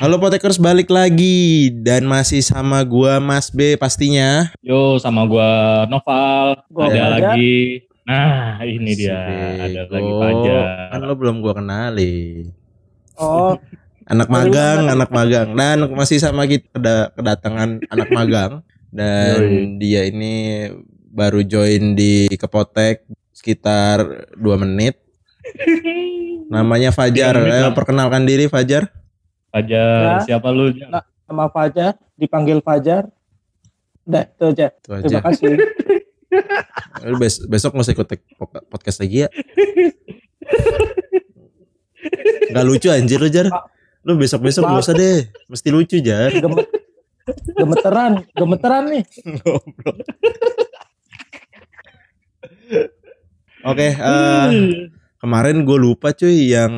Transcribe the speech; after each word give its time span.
Halo 0.00 0.16
Potekers 0.16 0.56
balik 0.56 0.88
lagi 0.88 1.68
dan 1.84 2.08
masih 2.08 2.40
sama 2.40 2.80
gua 2.88 3.20
Mas 3.20 3.52
B 3.52 3.76
pastinya. 3.76 4.48
Yo 4.64 4.96
sama 4.96 5.28
gua 5.28 5.84
Noval. 5.92 6.64
Gua 6.72 6.88
ada 6.88 7.20
lagi. 7.20 7.84
Nah, 8.08 8.64
ini 8.64 8.96
dia. 8.96 9.20
Ada 9.60 9.92
lagi 9.92 10.10
Fajar. 10.16 10.64
Kan 10.96 11.00
lo 11.04 11.14
belum 11.20 11.44
gua 11.44 11.52
kenali. 11.52 12.48
Oh, 13.20 13.60
Anak 14.10 14.26
magang, 14.26 14.88
anak 14.88 15.12
magang. 15.12 15.52
Dan 15.52 15.92
masih 15.92 16.16
sama 16.16 16.48
kita 16.48 16.66
keda- 16.72 17.12
kedatangan 17.12 17.84
anak 17.92 18.08
magang 18.16 18.52
dan 18.90 19.36
Yoi. 19.38 19.78
dia 19.78 20.08
ini 20.08 20.66
baru 21.12 21.44
join 21.44 21.92
di 21.92 22.24
Kepotek 22.34 23.04
sekitar 23.30 24.32
2 24.32 24.64
menit. 24.64 24.96
Namanya 26.56 26.88
Fajar. 26.90 27.36
Eh, 27.36 27.70
perkenalkan 27.76 28.24
diri 28.24 28.48
Fajar. 28.48 28.88
Fajar, 29.50 30.22
Ya. 30.22 30.24
siapa 30.24 30.48
lu? 30.50 30.70
Nah. 30.86 31.02
nama 31.26 31.46
Fajar, 31.46 31.94
dipanggil 32.14 32.58
Fajar. 32.58 33.06
Udah, 34.02 34.24
itu 34.26 34.44
aja. 34.46 34.66
Itu 34.72 34.90
aja. 34.90 35.02
Terima 35.06 35.22
kasih. 35.22 35.50
Lu 37.10 37.16
bes- 37.18 37.42
besok 37.44 37.74
nggak 37.74 37.86
usah 37.86 37.94
ikut 37.94 38.08
podcast 38.66 38.98
lagi 39.02 39.26
ya. 39.26 39.28
Gak 42.50 42.64
lucu 42.66 42.86
anjir 42.90 43.18
lu 43.18 43.30
Jar. 43.30 43.46
Lu 44.02 44.14
besok-besok 44.14 44.62
gak 44.64 44.82
usah 44.82 44.94
deh. 44.94 45.26
Mesti 45.46 45.68
lucu 45.70 45.98
Jar. 45.98 46.30
Gemet, 46.30 46.66
gemeteran, 47.54 48.12
gemeteran 48.32 48.84
nih. 48.90 49.04
Goblok. 49.42 49.96
Oke, 53.60 53.86
eh, 53.92 54.48
kemarin 55.20 55.62
gue 55.68 55.78
lupa 55.78 56.16
cuy 56.16 56.56
yang 56.56 56.72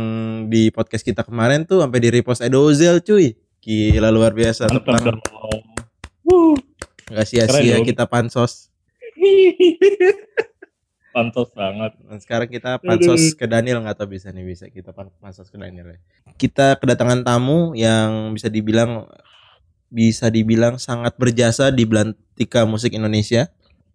di 0.50 0.68
podcast 0.74 1.06
kita 1.06 1.22
kemarin 1.22 1.64
tuh 1.64 1.80
sampai 1.80 1.98
di 2.02 2.08
repost 2.10 2.42
Edozel 2.42 3.00
cuy. 3.00 3.38
Gila 3.62 4.10
luar 4.10 4.34
biasa 4.34 4.66
Mantap 4.66 5.22
nggak 7.12 7.26
sia-sia 7.28 7.76
kita 7.84 8.08
pansos. 8.08 8.72
Pantos 11.12 11.52
banget. 11.52 11.92
Dan 12.08 12.18
sekarang 12.24 12.48
kita 12.48 12.80
pansos 12.80 13.36
ke 13.36 13.44
Daniel 13.44 13.84
nggak 13.84 14.00
tahu 14.00 14.16
bisa 14.16 14.32
nih 14.32 14.48
bisa 14.48 14.64
kita 14.72 14.96
pan- 14.96 15.12
pansos 15.20 15.52
ke 15.52 15.60
Daniel 15.60 15.92
ya. 15.92 15.98
Kita 16.40 16.80
kedatangan 16.80 17.20
tamu 17.20 17.76
yang 17.76 18.32
bisa 18.32 18.48
dibilang 18.48 19.04
bisa 19.92 20.32
dibilang 20.32 20.80
sangat 20.80 21.12
berjasa 21.20 21.68
di 21.68 21.84
belantika 21.84 22.64
musik 22.64 22.96
Indonesia. 22.96 23.52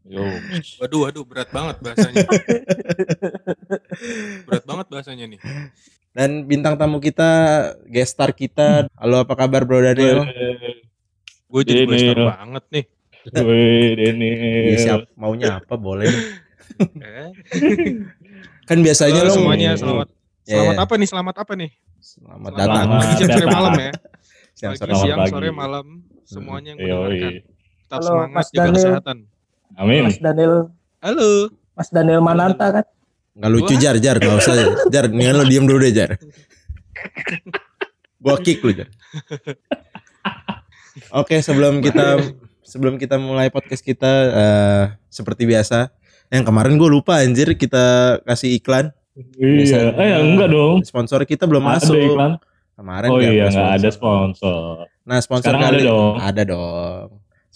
Yo. 0.07 0.23
Waduh, 0.79 0.99
waduh, 1.03 1.23
berat 1.27 1.49
banget 1.51 1.75
bahasanya. 1.83 2.23
berat 4.47 4.63
banget 4.63 4.85
bahasanya 4.87 5.25
nih. 5.27 5.39
Dan 6.15 6.47
bintang 6.47 6.79
tamu 6.79 7.03
kita, 7.03 7.27
guest 7.85 8.15
star 8.15 8.31
kita. 8.31 8.87
Halo 8.95 9.27
apa 9.27 9.35
kabar 9.35 9.67
Bro 9.67 9.83
Daniel? 9.83 10.23
Gue 11.47 11.61
jadi 11.61 11.83
Ini, 11.83 11.91
gue 11.91 11.99
ya. 12.15 12.25
banget 12.33 12.63
nih. 12.71 12.85
Wih, 13.27 13.89
Denny. 13.99 14.29
Iya, 14.71 14.77
siap 14.79 15.01
maunya 15.19 15.59
apa 15.59 15.75
boleh. 15.75 16.07
Eh. 16.79 17.29
Kan 18.63 18.79
biasanya 18.79 19.27
Halo 19.27 19.31
lo 19.31 19.35
semuanya, 19.35 19.69
selamat. 19.75 20.07
Ya, 20.47 20.55
Selamat 20.55 20.71
ya. 20.73 20.83
apa 20.87 20.93
nih? 20.95 21.07
Selamat 21.11 21.35
apa 21.35 21.53
nih? 21.59 21.69
Selamat 21.99 22.51
Selamat 22.55 22.55
datang. 22.55 22.85
Pagi, 22.87 23.03
siang, 23.11 23.29
sore, 23.35 23.47
malam 23.51 23.73
ya. 23.75 23.91
Siang 24.55 24.71
Pagi, 24.71 24.79
sore 24.79 24.93
siang, 25.03 25.19
sore, 25.27 25.49
malam. 25.51 25.85
Semuanya 26.23 26.71
yang 26.71 26.79
mendengarkan. 26.79 27.33
Tetap 27.83 27.99
Halo, 27.99 28.07
semangat, 28.07 28.31
Mas 28.33 28.47
jaga 28.47 28.59
Daniel. 28.63 28.75
kesehatan. 28.79 29.17
Amin. 29.77 30.03
Mas 30.03 30.17
Daniel, 30.17 30.73
Halo. 30.99 31.53
Mas 31.71 31.89
Daniel 31.89 32.19
Mananta 32.19 32.73
kan? 32.73 32.85
Nggak 33.33 33.51
lucu 33.53 33.73
Jar, 33.77 33.95
Jar, 33.97 34.17
nggak 34.17 34.33
usah. 34.35 34.55
Jar, 34.89 35.05
nih 35.07 35.29
lo 35.29 35.45
diem 35.45 35.63
dulu 35.63 35.77
deh 35.79 35.93
Jar. 35.93 36.17
Gua 38.17 38.35
kick 38.37 38.59
lu 38.59 38.73
Jar. 38.73 38.89
Oke, 41.13 41.39
sebelum 41.39 41.79
kita 41.79 42.17
sebelum 42.65 42.97
kita 42.97 43.15
mulai 43.15 43.47
podcast 43.47 43.79
kita 43.79 44.11
eh, 44.27 44.83
seperti 45.07 45.45
biasa, 45.45 45.93
yang 46.27 46.41
kemarin 46.41 46.75
gue 46.75 46.89
lupa 46.89 47.21
anjir 47.21 47.53
kita 47.53 48.17
kasih 48.25 48.57
iklan 48.57 48.91
Iya. 49.33 49.93
Eh, 49.93 50.13
enggak 50.19 50.45
dong. 50.47 50.85
sponsor 50.85 51.25
kita 51.25 51.45
belum 51.45 51.61
Ada 51.63 51.81
masuk 51.81 51.97
iklan. 51.97 52.31
kemarin 52.73 53.09
Oh 53.09 53.17
iya, 53.17 53.29
ada 53.45 53.49
enggak 53.49 53.69
ada 53.73 53.89
sponsor. 53.89 54.77
sponsor. 54.85 55.01
Nah, 55.03 55.17
sponsor 55.17 55.49
Sekarang 55.49 55.61
kali 55.63 55.77
ada 55.77 55.89
dong. 55.89 56.13
ada 56.19 56.41
dong. 56.43 57.07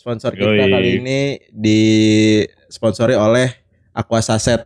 Sponsor 0.01 0.33
kita 0.33 0.49
Yoi. 0.49 0.65
kali 0.65 0.89
ini 0.97 1.19
disponsori 1.53 3.13
oleh 3.13 3.53
Aqua 3.93 4.17
Saset. 4.17 4.65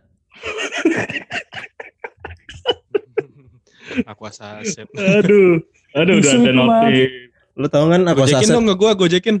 Aqua 4.08 4.32
Saset. 4.32 4.88
Aduh. 4.96 5.60
Aduh, 5.92 6.24
udah 6.24 6.32
ada 6.40 6.52
notif. 6.56 7.28
Lu 7.52 7.68
tahu 7.68 7.92
kan 7.92 8.00
Aqua 8.08 8.24
Gojekin 8.24 8.48
Saset? 8.48 8.56
dong 8.56 8.64
nggak 8.64 8.80
gue, 8.80 8.90
gojekin. 8.96 9.36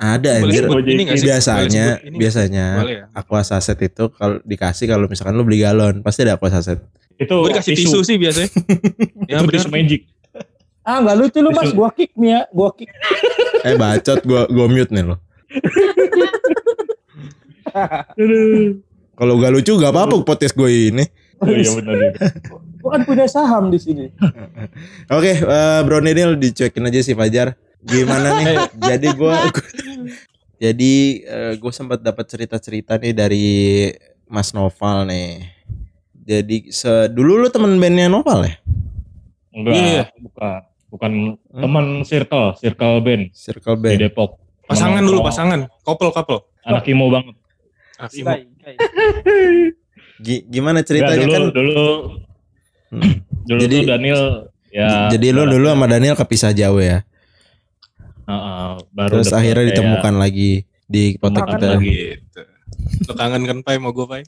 Ada 0.00 0.40
anjir. 0.40 0.64
ini? 0.64 1.12
Biasanya, 1.12 2.00
ini 2.00 2.16
biasanya 2.16 2.64
ya? 2.88 3.04
Aqua 3.12 3.44
Saset 3.44 3.76
itu 3.84 4.08
kalau 4.16 4.40
dikasih 4.48 4.88
kalau 4.88 5.12
misalkan 5.12 5.36
lu 5.36 5.44
beli 5.44 5.60
galon, 5.60 6.00
pasti 6.00 6.24
ada 6.24 6.40
Aqua 6.40 6.48
Saset. 6.48 6.80
Itu 7.20 7.44
Gue 7.44 7.52
dikasih 7.52 7.76
tisu 7.84 8.00
sih 8.00 8.16
biasanya. 8.16 8.48
ya 9.28 9.44
Itu 9.44 9.52
tisu 9.52 9.68
magic. 9.68 10.08
Ah, 10.84 11.04
nggak 11.04 11.16
lucu 11.20 11.40
lu 11.40 11.48
Mas, 11.52 11.68
Tisu. 11.72 11.76
gua 11.80 11.88
kick 11.96 12.12
nih 12.12 12.28
ya, 12.32 12.40
gua 12.52 12.68
kick. 12.76 12.92
Eh 13.64 13.72
bacot 13.76 14.20
gua 14.24 14.44
gua 14.48 14.68
mute 14.68 14.92
nih 14.92 15.04
lo. 15.04 15.16
Kalau 19.14 19.32
gak 19.38 19.52
lucu 19.52 19.72
gak 19.78 19.90
apa-apa 19.90 20.14
podcast 20.22 20.54
gue 20.54 20.90
ini. 20.90 21.04
Oh 21.38 21.50
iya 21.50 21.70
benar. 21.74 21.94
nih. 21.98 22.10
Gua 22.78 22.90
kan 22.94 23.02
punya 23.02 23.26
saham 23.26 23.68
di 23.68 23.78
sini. 23.78 24.06
Oke, 25.08 25.32
eh, 25.34 25.80
Bro 25.82 25.98
Daniel 26.00 26.34
dicuekin 26.34 26.84
aja 26.84 27.00
sih 27.00 27.14
Fajar. 27.14 27.54
Gimana 27.80 28.38
nih? 28.38 28.56
jadi 28.80 29.08
gua 29.12 29.44
jadi 30.62 30.92
gue 31.54 31.72
sempat 31.74 32.00
dapat 32.00 32.24
cerita-cerita 32.24 32.96
nih 32.96 33.12
dari 33.12 33.46
Mas 34.24 34.52
Noval 34.52 35.04
nih. 35.06 35.30
Jadi 36.24 36.72
se 36.72 36.88
dulu 37.12 37.36
lu 37.36 37.48
temen 37.48 37.76
bandnya 37.76 38.08
Noval 38.08 38.40
ya? 38.44 38.54
Enggak, 39.52 39.72
Iya. 39.74 40.04
bukan. 40.18 40.60
Bukan 40.88 41.12
teman 41.50 41.86
circle, 42.06 42.54
circle 42.54 43.02
band 43.02 43.34
Circle 43.34 43.74
di 43.74 43.82
Band. 43.82 43.98
Depok. 44.06 44.30
Pasangan 44.64 45.00
dulu, 45.00 45.20
pasangan. 45.20 45.60
Couple, 45.80 46.10
couple. 46.10 46.40
Anak 46.62 46.84
imo 46.86 47.08
banget. 47.08 47.34
Ah, 47.94 48.08
Imo. 48.10 48.32
Gimana 50.46 50.80
ceritanya 50.80 51.20
dulu, 51.20 51.32
kan? 51.32 51.42
dulu, 51.52 51.84
Hmm. 52.88 53.12
dulu 53.44 53.60
Jadi- 53.60 53.80
tuh 53.80 53.90
Daniel 53.90 54.22
ya. 54.70 55.10
jadi 55.10 55.26
lu 55.30 55.42
dulu 55.44 55.66
sama 55.68 55.86
Daniel 55.86 56.14
kepisah 56.14 56.52
jauh 56.52 56.78
ya. 56.78 57.02
Heeh, 58.24 58.70
baru 58.88 59.20
Terus 59.20 59.30
akhirnya 59.30 59.54
kayak 59.60 59.70
ditemukan 59.74 60.14
lagi 60.16 60.50
di 60.86 61.18
kontak 61.18 61.44
Temukan 61.44 61.58
kita. 61.58 61.68
lagi. 61.76 61.92
Gitu. 62.16 62.40
Lu 63.04 63.12
kangen 63.12 63.42
kan, 63.44 63.58
Pai, 63.60 63.76
mau 63.76 63.90
gue, 63.90 64.06
Pai? 64.06 64.22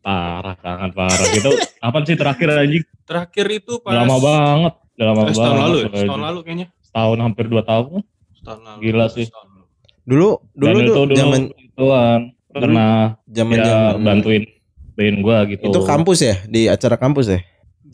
Parah, 0.00 0.56
kangen 0.56 0.90
parah. 0.92 1.26
Gitu. 1.30 1.50
Apa 1.78 2.02
sih 2.02 2.14
terakhir 2.14 2.48
anjing? 2.50 2.84
Terakhir 3.04 3.46
itu 3.54 3.80
pas... 3.80 3.94
Lama 3.94 4.16
banget. 4.18 4.74
Udah 4.94 5.06
lama 5.06 5.14
Eh, 5.14 5.24
banget. 5.24 5.34
setahun 5.34 5.58
lalu 5.58 5.76
ya? 5.76 5.88
Setahun 5.94 6.22
lalu 6.22 6.38
kayaknya. 6.42 6.66
Setahun 6.82 7.18
hampir 7.20 7.44
dua 7.46 7.62
tahun. 7.62 8.00
Setahun 8.34 8.60
lalu. 8.62 8.78
Gila 8.82 9.06
sih. 9.08 9.24
Setahun 9.24 9.42
lalu. 9.42 9.43
Dulu 10.04 10.28
dulu 10.52 10.76
Daniel 10.78 10.86
tuh 10.86 10.94
tuh 10.94 11.04
dulu 11.08 11.16
zaman 11.16 11.40
ituan 11.56 12.20
pernah 12.52 13.18
zaman 13.26 13.56
ya, 13.58 13.64
zaman 13.66 14.00
bantuin 14.04 14.42
band 14.94 15.16
gua 15.26 15.38
gitu. 15.50 15.62
itu 15.66 15.80
kampus 15.82 16.18
ya 16.22 16.36
di 16.46 16.60
acara 16.70 16.96
kampus 17.00 17.26
ya? 17.32 17.40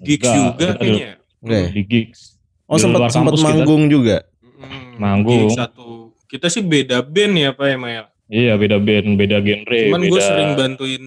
Gigs 0.01 0.29
Enggak, 0.29 0.37
juga 0.37 0.67
kayaknya. 0.77 1.09
ya? 1.41 1.59
Ya? 1.65 1.69
di 1.73 1.83
gigs. 1.87 2.21
Oh 2.69 2.77
Di 2.77 2.83
sempat 2.85 3.01
sempat 3.09 3.33
kampus 3.35 3.41
kita. 3.41 3.49
manggung 3.49 3.83
juga. 3.89 4.17
Mm, 4.43 4.89
Manggung. 5.01 5.49
gigs 5.49 5.57
satu. 5.57 6.13
Kita 6.31 6.47
sih 6.47 6.63
beda 6.63 7.03
band 7.03 7.35
ya, 7.35 7.51
Pak, 7.51 7.67
ya, 7.67 7.77
Maya? 7.77 8.03
Iya 8.31 8.55
beda 8.55 8.79
band, 8.79 9.19
beda 9.19 9.43
genre. 9.43 9.79
Cuman 9.91 10.03
beda... 10.07 10.11
gue 10.15 10.21
sering 10.23 10.51
bantuin 10.55 11.05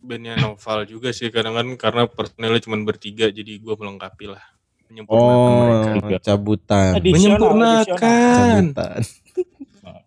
bandnya 0.00 0.34
Noval 0.38 0.86
juga 0.86 1.10
sih 1.10 1.28
kadang 1.28 1.54
kan 1.54 1.66
karena 1.76 2.02
personelnya 2.08 2.60
cuma 2.64 2.80
bertiga 2.82 3.28
jadi 3.28 3.60
gue 3.60 3.74
melengkapi 3.76 4.32
lah 4.32 4.42
menyempurnakan 4.90 5.94
mereka 6.02 6.18
Oh 6.18 6.22
cabutan. 6.26 6.90
Menyempurnakan 6.98 8.62
Cabutan. 8.74 9.00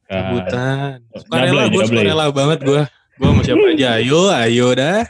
Kan. 0.05 0.19
cabutan 0.19 0.97
Double, 1.09 1.21
sukarela 1.23 1.63
gue 1.71 1.83
sukarela 1.87 2.25
banget 2.29 2.59
gue 2.63 2.81
gue 3.13 3.29
sama 3.29 3.41
siapa 3.45 3.65
aja? 3.77 4.01
Ayo 4.01 4.21
ayo 4.33 4.67
dah. 4.73 5.05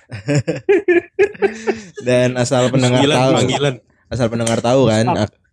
Dan 2.07 2.35
asal 2.35 2.67
pendengar 2.67 2.99
panggilan 2.99 3.15
tahu, 3.15 3.33
panggilan. 3.39 3.75
asal 4.11 4.27
pendengar 4.27 4.59
tahu 4.59 4.81
kan, 4.91 5.05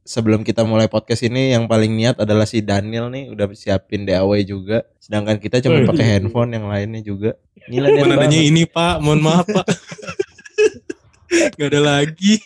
sebelum 0.03 0.43
kita 0.43 0.67
mulai 0.67 0.91
podcast 0.91 1.23
ini 1.23 1.55
yang 1.55 1.71
paling 1.71 1.95
niat 1.95 2.19
adalah 2.19 2.43
si 2.51 2.59
Daniel 2.59 3.07
nih 3.15 3.31
udah 3.31 3.47
siapin 3.55 4.03
DAW 4.03 4.35
juga. 4.43 4.83
Sedangkan 4.99 5.39
kita 5.39 5.63
cuma 5.63 5.87
pakai 5.87 6.19
handphone 6.19 6.51
yang 6.59 6.67
lainnya 6.67 7.01
juga. 7.07 7.39
Gila 7.71 7.87
adanya 7.87 8.41
ini 8.43 8.67
pak. 8.67 8.99
Mohon 8.99 9.21
maaf 9.23 9.47
pak. 9.47 9.67
Gak 11.55 11.71
ada 11.71 11.81
lagi. 11.81 12.43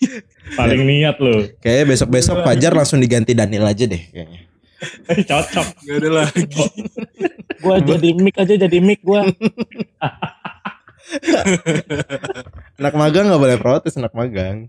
Paling 0.52 0.84
niat 0.84 1.16
loh. 1.16 1.48
Kayaknya 1.64 1.84
besok-besok 1.96 2.44
Fajar 2.44 2.76
langsung 2.76 3.00
diganti 3.00 3.32
Daniel 3.32 3.64
aja 3.64 3.88
deh 3.88 4.02
kayaknya. 4.12 4.53
Cocok. 5.30 5.66
Gak 5.80 5.96
ada 6.00 6.10
lagi 6.10 6.44
Gua 7.60 7.76
jadi 7.80 8.08
mic 8.14 8.36
aja 8.36 8.54
jadi 8.54 8.78
mic 8.80 9.00
gua. 9.00 9.24
Anak 12.78 12.94
magang 12.94 13.28
nggak 13.28 13.42
boleh 13.42 13.58
protes 13.60 13.94
anak 13.94 14.12
magang. 14.12 14.66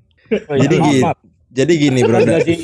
Oh, 0.50 0.58
Jadi 0.58 0.76
maaf, 0.78 0.86
gini, 0.90 1.00
maaf. 1.02 1.18
jadi 1.50 1.74
gini 1.78 2.00
bro. 2.02 2.20
Gaji 2.20 2.56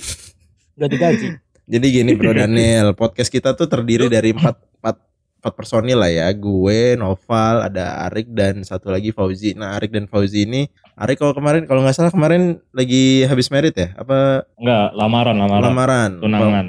gak 0.75 0.89
digaji. 0.89 1.27
Jadi 1.71 1.88
gini 1.88 2.12
Bro 2.18 2.36
Daniel, 2.36 2.92
podcast 2.92 3.31
kita 3.31 3.56
tuh 3.56 3.63
terdiri 3.63 4.12
dari 4.12 4.36
empat, 4.36 4.59
empat, 4.81 4.98
empat 5.39 5.53
personil 5.56 5.95
lah 5.95 6.12
ya. 6.12 6.27
Gue, 6.36 7.00
Noval, 7.00 7.63
ada 7.63 8.09
Arik 8.09 8.27
dan 8.33 8.59
satu 8.65 8.92
lagi 8.92 9.15
Fauzi. 9.15 9.56
Nah 9.56 9.80
Arik 9.80 9.95
dan 9.95 10.03
Fauzi 10.03 10.44
ini, 10.44 10.68
Arik 11.00 11.24
kalau 11.24 11.31
kemarin 11.31 11.63
kalau 11.63 11.80
nggak 11.80 11.95
salah 11.95 12.12
kemarin 12.12 12.59
lagi 12.75 13.24
habis 13.24 13.48
merit 13.48 13.71
ya? 13.77 13.95
Apa 13.95 14.44
Enggak, 14.59 14.88
lamaran, 15.00 15.36
lamaran. 15.39 15.63
lamaran? 15.63 16.12
Tunangan. 16.19 16.65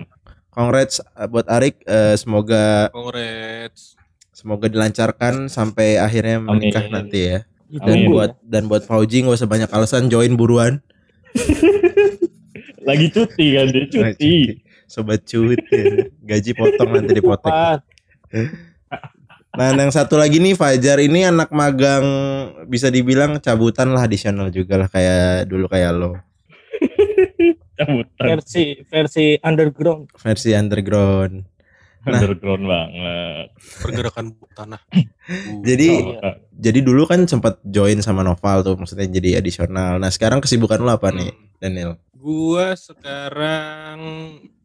Congrats 0.52 1.00
uh, 1.16 1.24
buat 1.32 1.48
Arik, 1.48 1.80
eh, 1.88 2.12
semoga 2.20 2.92
Congrats. 2.92 3.96
semoga 4.36 4.68
dilancarkan 4.68 5.48
sampai 5.48 5.96
akhirnya 5.96 6.44
menikah 6.44 6.84
Amin. 6.84 6.92
nanti 6.92 7.20
ya. 7.24 7.38
Dan 7.72 8.04
Amin. 8.04 8.08
buat 8.12 8.32
dan 8.44 8.68
buat 8.68 8.84
Fauzi 8.84 9.24
nggak 9.24 9.40
usah 9.40 9.48
banyak 9.48 9.72
alasan 9.72 10.12
join 10.12 10.36
buruan. 10.36 10.84
Lagi 12.88 13.08
cuti 13.08 13.46
kan 13.56 13.66
dia, 13.72 13.84
cuti. 13.88 14.60
Sobat 14.84 15.24
cuti, 15.24 16.12
gaji 16.20 16.52
potong 16.52 17.00
nanti 17.00 17.16
dipotong. 17.16 17.80
Nah, 19.52 19.68
yang 19.76 19.92
satu 19.92 20.16
lagi 20.16 20.40
nih 20.40 20.56
Fajar 20.56 20.96
ini 21.00 21.28
anak 21.28 21.52
magang 21.52 22.04
bisa 22.72 22.88
dibilang 22.88 23.36
cabutan 23.36 23.92
lah 23.92 24.04
additional 24.08 24.48
juga 24.48 24.80
lah 24.80 24.88
kayak 24.88 25.44
dulu 25.44 25.68
kayak 25.68 25.92
lo 25.92 26.16
Cabutan. 27.74 28.24
versi 28.28 28.64
versi 28.84 29.24
underground 29.38 30.12
versi 30.14 30.50
underground. 30.52 31.34
Nah. 32.02 32.18
Underground 32.18 32.64
banget. 32.64 33.46
Pergerakan 33.78 34.26
tanah. 34.52 34.82
Jadi 35.62 35.88
Cabutan. 35.94 36.34
jadi 36.52 36.78
dulu 36.80 37.02
kan 37.04 37.24
sempat 37.24 37.62
join 37.62 37.98
sama 37.98 38.20
Noval 38.20 38.60
tuh 38.60 38.74
maksudnya 38.74 39.06
jadi 39.08 39.38
additional. 39.38 39.96
Nah, 39.96 40.10
sekarang 40.10 40.38
kesibukan 40.38 40.78
lo 40.78 40.90
apa 40.90 41.10
nih, 41.10 41.30
Hmm. 41.30 41.46
Daniel? 41.58 41.92
Gua 42.12 42.74
sekarang 42.74 43.98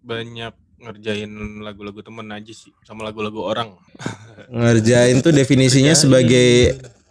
banyak 0.01 0.49
ngerjain 0.77 1.29
lagu-lagu 1.59 2.01
temen 2.01 2.25
aja 2.27 2.49
sih 2.49 2.73
sama 2.81 3.01
lagu-lagu 3.03 3.37
orang. 3.39 3.77
Ngerjain 4.47 5.19
tuh 5.19 5.29
definisinya 5.31 5.93
Ngerjain. 5.93 6.03
sebagai 6.03 6.49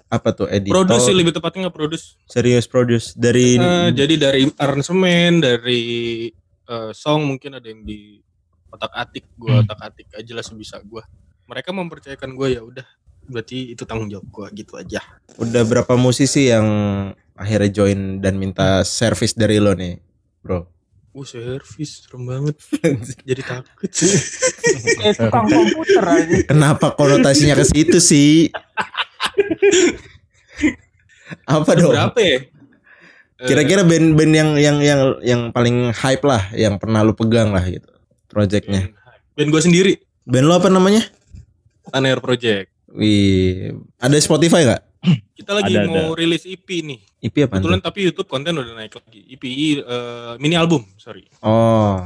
apa 0.06 0.29
tuh 0.31 0.47
editor? 0.47 0.82
Produce 0.82 1.03
sih 1.03 1.14
lebih 1.14 1.32
tepatnya 1.32 1.67
nggak 1.67 1.76
produce. 1.76 2.14
Serius 2.25 2.64
produce 2.64 3.11
dari 3.12 3.56
Eh, 3.56 3.88
jadi 3.91 4.14
dari 4.17 4.43
aransemen, 4.53 5.41
dari 5.41 5.82
eh, 6.62 6.91
song 6.93 7.26
mungkin 7.26 7.56
ada 7.56 7.67
yang 7.67 7.82
di 7.82 8.19
otak 8.69 8.93
atik, 8.93 9.25
gua 9.35 9.58
Hmm. 9.58 9.62
otak 9.64 9.81
atik 9.85 10.08
aja 10.12 10.32
lah 10.32 10.43
sebisa 10.43 10.79
gua. 10.81 11.03
Mereka 11.47 11.70
mempercayakan 11.70 12.35
gua 12.35 12.47
ya 12.47 12.61
udah, 12.61 12.87
berarti 13.25 13.73
itu 13.73 13.82
tanggung 13.82 14.06
jawab 14.06 14.26
gua 14.29 14.47
gitu 14.50 14.75
aja. 14.75 14.99
udah 15.37 15.62
berapa 15.62 15.94
musisi 15.94 16.49
yang 16.49 16.67
akhirnya 17.32 17.70
join 17.70 18.00
dan 18.19 18.35
minta 18.37 18.81
service 18.82 19.32
dari 19.32 19.58
lo 19.58 19.73
nih, 19.73 19.99
bro? 20.41 20.67
Uh 21.11 21.25
servis 21.25 22.05
serem 22.05 22.29
banget, 22.29 22.56
jadi 23.29 23.41
takut. 23.41 23.88
eh 25.00 25.12
tukang 25.12 25.49
komputer 25.49 26.05
aja 26.05 26.37
Kenapa 26.44 26.93
konotasinya 26.93 27.56
ke 27.56 27.64
situ 27.64 27.99
sih? 27.99 28.53
Apa 31.58 31.70
dong? 31.75 31.93
Berapa 31.93 32.20
ya? 32.23 32.38
Eh, 33.37 33.44
Kira-kira 33.44 33.85
band-band 33.85 34.32
yang 34.32 34.50
yang 34.56 34.76
yang 34.81 35.00
yang 35.20 35.41
paling 35.53 35.93
hype 35.93 36.25
lah, 36.25 36.49
yang 36.56 36.81
pernah 36.81 37.05
lu 37.05 37.12
pegang 37.12 37.53
lah 37.53 37.61
gitu, 37.69 37.91
projectnya. 38.32 38.88
band 39.37 39.53
gua 39.53 39.61
sendiri, 39.61 40.00
Band 40.26 40.47
lo 40.49 40.58
apa 40.58 40.67
namanya? 40.67 41.06
Taner 41.87 42.19
Project. 42.19 42.73
Wih, 42.91 43.76
ada 44.00 44.17
Spotify 44.19 44.67
nggak? 44.67 44.82
Kita 45.38 45.55
lagi 45.55 45.76
Ada, 45.76 45.87
mau 45.87 46.17
rilis 46.19 46.43
EP 46.49 46.64
nih. 46.64 46.99
IP 47.23 47.47
apa 47.47 47.61
Kebetulan 47.61 47.79
tapi 47.79 48.11
YouTube 48.11 48.26
konten 48.26 48.58
udah 48.58 48.75
naik 48.75 48.97
lagi. 48.97 49.23
EP 49.31 49.43
eh, 49.47 50.35
mini 50.43 50.58
album, 50.58 50.82
sorry. 50.99 51.31
Oh, 51.44 52.03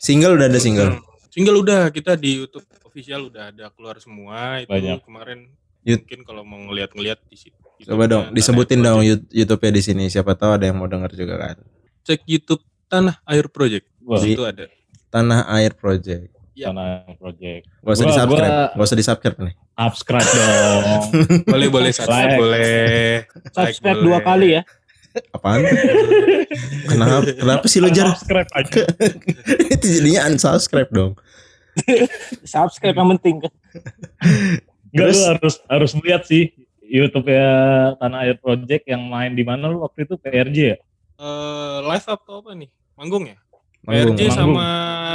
single 0.00 0.40
udah 0.40 0.48
ada 0.48 0.56
single. 0.56 0.96
Hmm. 0.96 1.04
Single 1.28 1.60
udah 1.60 1.92
kita 1.92 2.16
di 2.16 2.40
YouTube 2.40 2.64
official 2.86 3.28
udah 3.28 3.52
ada 3.52 3.68
keluar 3.76 4.00
semua 4.00 4.64
itu 4.64 4.72
Banyak. 4.72 5.04
kemarin. 5.04 5.52
Yut- 5.82 6.04
Mungkin 6.04 6.20
kalau 6.22 6.42
mau 6.42 6.60
ngeliat-ngeliat 6.60 7.18
di 7.24 7.36
situ. 7.38 7.56
Coba 7.80 8.04
dong, 8.04 8.24
disebutin 8.30 8.78
dong 8.78 9.00
YouTube-nya 9.26 9.72
di 9.72 9.82
sini. 9.82 10.04
Siapa 10.06 10.34
tahu 10.34 10.54
ada 10.54 10.68
yang 10.68 10.76
mau 10.76 10.84
denger 10.84 11.14
juga 11.14 11.34
kan. 11.38 11.56
Cek 12.02 12.26
YouTube 12.26 12.60
Tanah 12.86 13.22
Air 13.24 13.48
Project. 13.48 13.88
Wah, 14.02 14.18
Di- 14.18 14.34
Itu 14.34 14.44
ada. 14.44 14.68
Tanah 15.08 15.48
Air 15.50 15.72
Project. 15.72 16.36
Ya. 16.50 16.68
sana 16.68 17.08
project. 17.16 17.64
Gak 17.80 17.88
usah 17.88 18.04
Gua- 18.04 18.04
di 18.04 18.16
subscribe, 18.18 18.52
gua- 18.52 18.70
gak 18.76 18.84
usah 18.84 18.98
di 18.98 19.06
subscribe 19.06 19.38
nih. 19.40 19.54
Subscribe 19.72 20.28
dong. 20.28 20.84
Boleh 21.56 21.68
boleh 21.72 21.88
subscribe 21.88 22.28
Like. 22.28 22.36
boleh. 22.36 23.10
subscribe 23.48 23.96
Like, 23.96 24.04
dua 24.04 24.12
boleh. 24.12 24.26
kali 24.28 24.48
ya 24.52 24.62
Apaan? 25.32 25.60
kenapa? 26.90 27.32
Kenapa 27.32 27.64
sih 27.64 27.80
lo 27.80 27.88
jar? 27.88 28.12
Subscribe 28.12 28.50
aja. 28.52 28.82
Itu 29.74 29.86
jadinya 29.90 30.28
unsubscribe 30.28 30.90
dong. 30.92 31.12
subscribe 32.44 32.92
yang 32.94 33.08
penting 33.16 33.40
kan 34.90 34.92
Enggak 34.92 35.06
Terus? 35.06 35.16
lu 35.16 35.26
harus 35.28 35.54
harus 35.66 35.90
lihat 35.96 36.22
sih 36.24 36.42
YouTube 36.82 37.26
ya 37.26 37.48
Tanah 37.96 38.24
Air 38.24 38.36
Project 38.36 38.82
yang 38.84 39.02
main 39.04 39.30
di 39.30 39.42
mana 39.42 39.66
lu 39.66 39.80
waktu 39.80 40.02
itu 40.02 40.14
PRJ 40.16 40.58
ya? 40.58 40.76
Eh, 41.16 41.78
live 41.80 42.06
atau 42.08 42.40
apa 42.40 42.50
nih? 42.52 42.66
Manggung 42.94 43.24
ya? 43.24 43.38
Manggung. 43.80 44.16
PRJ 44.16 44.20
Manggung. 44.26 44.34
sama 44.34 44.66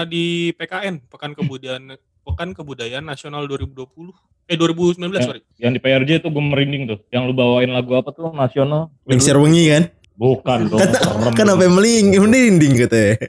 di 0.06 0.26
PKN, 0.54 0.96
Pekan 1.06 1.32
Kebudayaan 1.34 1.84
Pekan 2.22 2.50
Kebudayaan 2.52 3.04
Nasional 3.04 3.46
2020. 3.46 4.16
Eh 4.46 4.56
2019 4.56 4.98
Ya. 5.12 5.22
sorry. 5.22 5.42
Yang 5.58 5.72
di 5.72 5.80
PRJ 5.82 6.12
tuh 6.20 6.30
gue 6.30 6.42
merinding 6.42 6.84
tuh. 6.88 7.00
Yang 7.10 7.24
lu 7.26 7.34
bawain 7.34 7.70
lagu 7.70 7.92
apa 7.94 8.10
tuh 8.10 8.32
nasional? 8.32 8.94
Lingser 9.04 9.36
wengi 9.36 9.68
kan? 9.68 9.84
Bukan 10.16 10.72
dong. 10.72 10.80
serem. 10.80 11.34
Kan 11.34 11.48
apa 11.50 11.62
yang 11.62 11.76
meling, 11.76 12.06
merinding 12.16 12.74
katanya. 12.80 13.20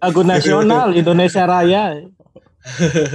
lagu 0.00 0.20
nasional 0.20 0.90
Indonesia 0.90 1.44
Raya 1.44 1.84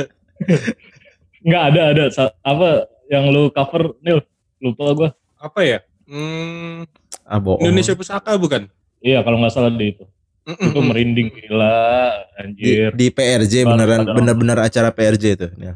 Enggak 1.43 1.63
ada 1.71 1.81
ada 1.95 2.03
apa 2.43 2.69
yang 3.07 3.31
lu 3.31 3.49
cover 3.49 3.95
Nil 4.03 4.19
lupa 4.59 4.83
gua. 4.95 5.09
Apa 5.39 5.63
ya? 5.63 5.79
Hmm, 6.09 6.83
Ah 7.23 7.37
bohong. 7.37 7.61
Indonesia 7.61 7.93
Pusaka 7.93 8.33
bukan? 8.35 8.67
Iya 8.99 9.23
kalau 9.23 9.39
nggak 9.39 9.53
salah 9.53 9.71
di 9.71 9.95
itu. 9.95 10.05
Mm-mm. 10.49 10.73
Itu 10.73 10.79
merinding 10.81 11.29
gila 11.29 11.77
di, 11.77 12.41
anjir. 12.41 12.89
di 12.97 13.07
PRJ 13.13 13.53
Kalau 13.63 13.77
beneran 13.77 14.01
bener-bener 14.17 14.57
acara 14.57 14.89
PRJ 14.89 15.25
itu. 15.37 15.47
Ya. 15.61 15.73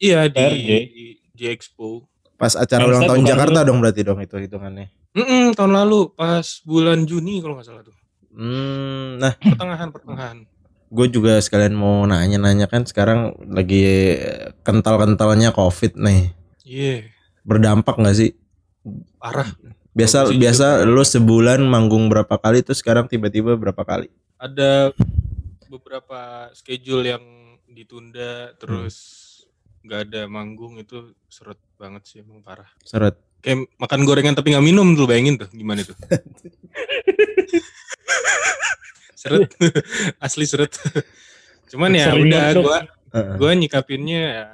Iya 0.00 0.20
di, 0.32 0.40
PRJ. 0.40 0.70
di 1.36 1.44
Expo. 1.52 2.08
Pas 2.40 2.56
acara 2.56 2.88
ulang 2.88 3.04
tahun 3.04 3.22
Jakarta 3.28 3.60
dong 3.62 3.78
berarti 3.84 4.00
dong 4.02 4.18
itu 4.24 4.36
hitungannya. 4.40 4.88
Mm-mm, 5.14 5.54
tahun 5.54 5.72
lalu 5.84 6.10
pas 6.16 6.42
bulan 6.66 7.04
Juni 7.06 7.38
kalau 7.44 7.60
nggak 7.60 7.68
salah 7.68 7.82
tuh. 7.84 7.94
Hmm, 8.34 9.22
nah 9.22 9.38
Pertengahan 9.38 9.88
pertengahan. 9.94 10.36
Gue 10.94 11.06
juga 11.10 11.42
sekalian 11.42 11.74
mau 11.74 12.06
nanya-nanya 12.06 12.70
kan 12.70 12.86
sekarang 12.86 13.34
lagi 13.50 14.14
kental-kentalnya 14.62 15.50
COVID 15.50 15.98
nih. 15.98 16.30
Iya, 16.62 17.10
Berdampak 17.42 17.98
nggak 17.98 18.16
sih? 18.16 18.32
parah. 19.18 19.48
Biasa 19.94 20.28
Bagus 20.28 20.38
biasa 20.42 20.66
lu 20.84 21.02
sebulan 21.06 21.62
manggung 21.64 22.10
berapa 22.10 22.36
kali 22.36 22.60
tuh 22.66 22.76
sekarang 22.76 23.08
tiba-tiba 23.08 23.54
berapa 23.56 23.78
kali? 23.80 24.10
Ada 24.36 24.90
beberapa 25.70 26.50
schedule 26.52 27.14
yang 27.14 27.24
ditunda 27.70 28.52
terus 28.58 29.22
nggak 29.86 30.00
ada 30.10 30.22
manggung 30.26 30.76
itu 30.82 31.14
seret 31.30 31.58
banget 31.78 32.02
sih 32.04 32.18
emang 32.20 32.42
parah. 32.42 32.68
Seret. 32.82 33.16
Kayak 33.40 33.68
makan 33.76 34.00
gorengan 34.08 34.34
tapi 34.36 34.52
nggak 34.52 34.66
minum 34.66 34.96
tuh 34.96 35.06
bayangin 35.08 35.38
tuh 35.40 35.48
gimana 35.54 35.84
tuh. 35.86 35.96
seret 39.14 39.50
asli 40.24 40.44
seret. 40.44 40.72
Cuman 41.70 41.90
ya 41.90 42.10
Sering 42.10 42.28
udah 42.28 42.42
Heeh. 43.10 43.34
gua 43.38 43.50
nyikapinnya 43.52 44.20
ya 44.20 44.44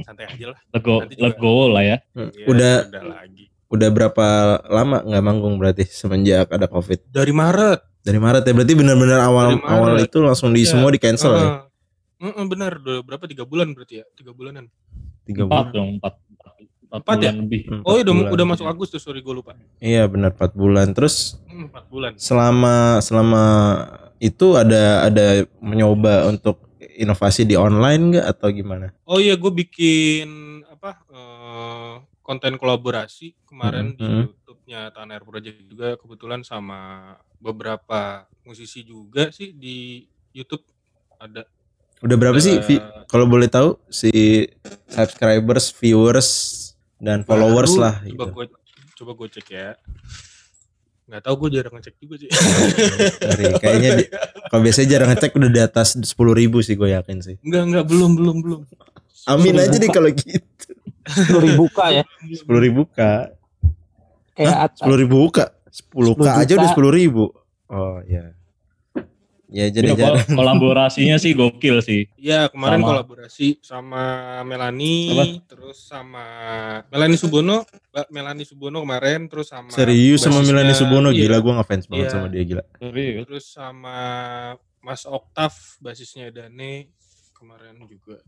santai 0.00 0.26
aja 0.28 0.54
lah. 0.54 0.58
Let 0.70 0.82
go, 0.82 0.96
Nanti 1.02 1.14
juga- 1.14 1.24
let 1.24 1.36
go 1.36 1.54
lah 1.68 1.82
ya. 1.82 1.96
Ya, 2.14 2.46
Udah 2.46 2.74
udah 2.86 3.02
lagi. 3.04 3.44
udah 3.68 3.88
berapa 3.90 4.26
lama 4.64 4.96
nggak 5.02 5.22
manggung 5.22 5.54
berarti 5.56 5.84
semenjak 5.84 6.48
ada 6.48 6.66
COVID? 6.66 7.10
Dari 7.10 7.30
Maret. 7.30 7.80
Dari 8.00 8.16
Maret 8.16 8.42
ya 8.42 8.52
berarti 8.54 8.74
benar-benar 8.74 9.20
awal 9.20 9.58
awal 9.60 9.98
itu 9.98 10.18
langsung 10.18 10.50
di 10.50 10.62
Iya. 10.62 10.70
semua 10.72 10.88
di 10.88 10.96
cancel 10.96 11.32
ya. 11.32 11.42
Heeh. 11.42 11.58
Heeh, 12.18 12.44
benar, 12.46 12.78
udah 12.78 13.02
berapa 13.02 13.24
tiga 13.26 13.42
bulan 13.42 13.70
berarti 13.70 14.02
ya? 14.02 14.04
Tiga 14.12 14.30
bulanan. 14.32 14.66
Tiga 15.22 15.44
Empat 15.44 15.70
bulan. 15.70 15.74
dong, 15.74 15.88
empat 16.00 16.14
Empat 16.88 17.16
ya? 17.20 17.32
lebih. 17.32 17.68
Hmm, 17.68 17.84
Oh, 17.84 17.94
empat 17.94 18.02
udah 18.02 18.12
bulan. 18.16 18.32
udah 18.32 18.46
masuk 18.48 18.66
Agustus, 18.66 19.00
sorry 19.00 19.20
gue 19.20 19.34
lupa. 19.34 19.52
Iya 19.78 20.08
benar 20.08 20.32
4 20.32 20.52
bulan. 20.52 20.90
Terus 20.90 21.36
Hmm, 21.44 21.68
Empat 21.68 21.84
bulan. 21.86 22.12
selama 22.16 22.74
selama 22.98 23.42
itu 24.18 24.56
ada 24.56 25.04
ada 25.04 25.26
mencoba 25.58 26.26
untuk 26.26 26.64
inovasi 26.98 27.44
di 27.44 27.54
online 27.54 28.16
nggak 28.16 28.26
atau 28.26 28.48
gimana? 28.48 28.90
Oh 29.04 29.18
iya, 29.18 29.36
gue 29.36 29.52
bikin 29.52 30.28
apa 30.66 30.96
eh, 31.08 31.94
konten 32.20 32.56
kolaborasi 32.56 33.36
kemarin 33.44 33.92
Mhm, 33.92 33.96
di 33.96 34.04
mhm. 34.04 34.22
YouTube-nya 34.24 34.80
Tanah 34.90 35.14
Air 35.14 35.24
Project 35.24 35.56
juga 35.64 35.88
kebetulan 35.94 36.40
sama 36.40 37.12
beberapa 37.36 38.24
musisi 38.42 38.80
juga 38.80 39.28
sih 39.28 39.52
di 39.52 40.08
YouTube 40.32 40.64
ada. 41.16 41.44
Udah 41.98 42.14
berapa 42.14 42.38
sih 42.38 42.56
Eh, 42.56 42.64
Vi- 42.64 42.84
kalau 43.06 43.26
boleh 43.26 43.46
tahu 43.46 43.74
si 43.88 44.10
subscribers, 44.86 45.70
viewers 45.72 46.30
dan 46.98 47.22
followers 47.22 47.72
baru, 47.72 47.82
lah 47.82 47.94
Coba 47.96 48.06
gitu. 48.06 48.24
gue 48.28 48.46
coba 48.94 49.10
gue 49.14 49.28
cek 49.32 49.48
ya. 49.48 49.68
nggak 51.08 51.22
tahu 51.24 51.34
gue 51.40 51.50
jarang 51.54 51.72
ngecek 51.72 51.94
juga 51.96 52.14
sih 52.16 52.28
Ngeri. 52.28 53.44
Kayaknya 53.56 53.90
di- 53.96 54.10
kalau 54.44 54.60
biasanya 54.60 54.88
jarang 54.88 55.08
ngecek 55.08 55.32
udah 55.32 55.50
di 55.50 55.60
atas 55.62 55.88
10 55.96 56.04
ribu 56.34 56.60
sih 56.60 56.74
gue 56.74 56.88
yakin 56.90 57.18
sih. 57.18 57.36
Enggak, 57.40 57.62
enggak, 57.64 57.84
belum, 57.88 58.10
belum, 58.12 58.36
belum. 58.44 58.60
Amin 59.24 59.52
Sepuluh 59.52 59.62
aja 59.62 59.72
deh 59.74 59.88
buka. 59.88 59.96
kalau 59.96 60.10
gitu. 60.12 60.70
Sepuluh 61.08 61.42
ribu 61.42 61.64
k 61.66 61.78
ya. 61.90 62.04
10 62.44 62.44
ribu 62.60 62.82
kak. 62.86 63.24
Kayak. 64.34 64.56
10 64.76 65.00
ribu 65.00 65.16
kak. 65.32 65.48
10 65.72 66.12
k 66.12 66.24
10 66.28 66.42
aja 66.44 66.52
udah. 66.60 66.70
10 66.76 66.98
ribu. 67.00 67.24
Oh 67.68 67.98
ya. 68.04 68.24
Ya 69.48 69.64
jadi 69.66 69.92
Ya, 69.92 69.96
kol- 69.96 70.20
kolaborasinya 70.38 71.16
sih 71.16 71.32
gokil 71.32 71.80
sih. 71.80 72.04
Iya, 72.14 72.52
kemarin 72.52 72.78
Sama. 72.78 72.88
kolaborasi 72.92 73.46
sama 73.64 74.04
Melani, 74.44 74.96
Apa? 75.10 75.24
terus 75.48 75.78
sama 75.82 76.24
Melani 76.86 77.16
Subono, 77.16 77.64
Mbak 77.64 78.06
Melani 78.12 78.44
Subono 78.44 78.84
kemarin, 78.84 79.24
terus 79.24 79.48
sama 79.48 79.72
Serius 79.72 80.20
sama 80.20 80.44
Milani 80.44 80.76
Subono 80.76 81.08
iya, 81.08 81.24
gila 81.24 81.40
gue 81.40 81.52
ngefans 81.56 81.84
banget 81.88 82.04
Iya. 82.04 82.12
sama 82.12 82.26
dia 82.28 82.44
gila. 82.44 82.64
Serius. 82.76 83.24
Terus 83.24 83.44
sama 83.48 83.96
Mas 84.78 85.02
Oktav, 85.02 85.52
basisnya 85.80 86.28
Dane 86.28 86.92
kemarin 87.32 87.80
juga. 87.82 88.20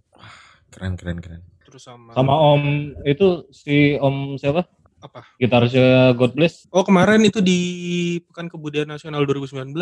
Keren 0.73 0.97
keren 0.97 1.21
keren. 1.21 1.43
Terus 1.61 1.85
sama, 1.85 2.17
Sama 2.17 2.33
Om 2.33 2.63
itu 3.05 3.45
si 3.53 3.95
Om 3.95 4.35
siapa? 4.35 4.65
Apa? 5.01 5.21
Gitarisnya 5.41 6.13
God 6.15 6.33
Bless. 6.37 6.69
Oh 6.69 6.85
kemarin 6.85 7.25
itu 7.25 7.41
di 7.41 7.59
Pekan 8.29 8.47
Kebudayaan 8.53 8.95
Nasional 8.97 9.25
2019, 9.25 9.73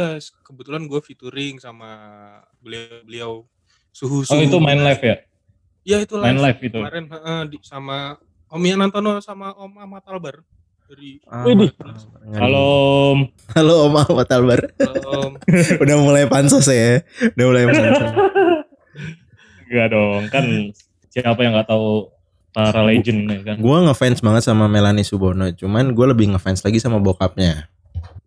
kebetulan 0.47 0.87
gue 0.87 1.01
featuring 1.03 1.59
sama 1.59 1.91
beliau 2.63 3.03
beliau 3.05 3.33
suhu 3.91 4.23
Oh 4.31 4.39
itu 4.39 4.59
main 4.63 4.79
live 4.79 5.03
ya? 5.03 5.17
Iya 5.83 5.97
itu 6.07 6.15
live. 6.17 6.27
Main 6.31 6.41
live 6.41 6.61
itu. 6.63 6.79
kemarin 6.79 7.07
heeh, 7.11 7.41
di, 7.51 7.57
sama 7.67 8.17
Om 8.49 8.63
Ian 8.65 8.81
Antono 8.87 9.19
sama 9.21 9.53
Om 9.59 9.73
Ahmad 9.83 10.07
Albar 10.07 10.41
dari 10.89 11.21
Widih. 11.21 11.71
Ngeri. 11.75 12.39
Halo 12.41 12.65
Om. 13.13 13.19
Halo 13.59 13.75
Om 13.91 13.95
Ahmad 13.99 14.29
Albar. 14.33 14.61
Om 15.05 15.33
Udah 15.83 15.97
mulai 16.01 16.25
pansos 16.31 16.65
ya. 16.71 17.03
Udah 17.35 17.45
mulai 17.45 17.65
pansos. 17.69 18.11
Enggak 19.69 19.89
dong, 19.93 20.23
kan 20.33 20.45
siapa 21.13 21.45
yang 21.45 21.53
nggak 21.53 21.69
tahu 21.69 22.09
para 22.51 22.81
legend 22.83 23.25
ya 23.25 23.39
kan. 23.45 23.57
gue 23.57 23.77
ngefans 23.85 24.19
banget 24.19 24.43
sama 24.43 24.67
Melani 24.67 25.03
Subono. 25.03 25.49
Cuman 25.51 25.93
gue 25.93 26.07
lebih 26.07 26.33
ngefans 26.33 26.61
lagi 26.61 26.79
sama 26.79 26.99
bokapnya. 26.99 27.69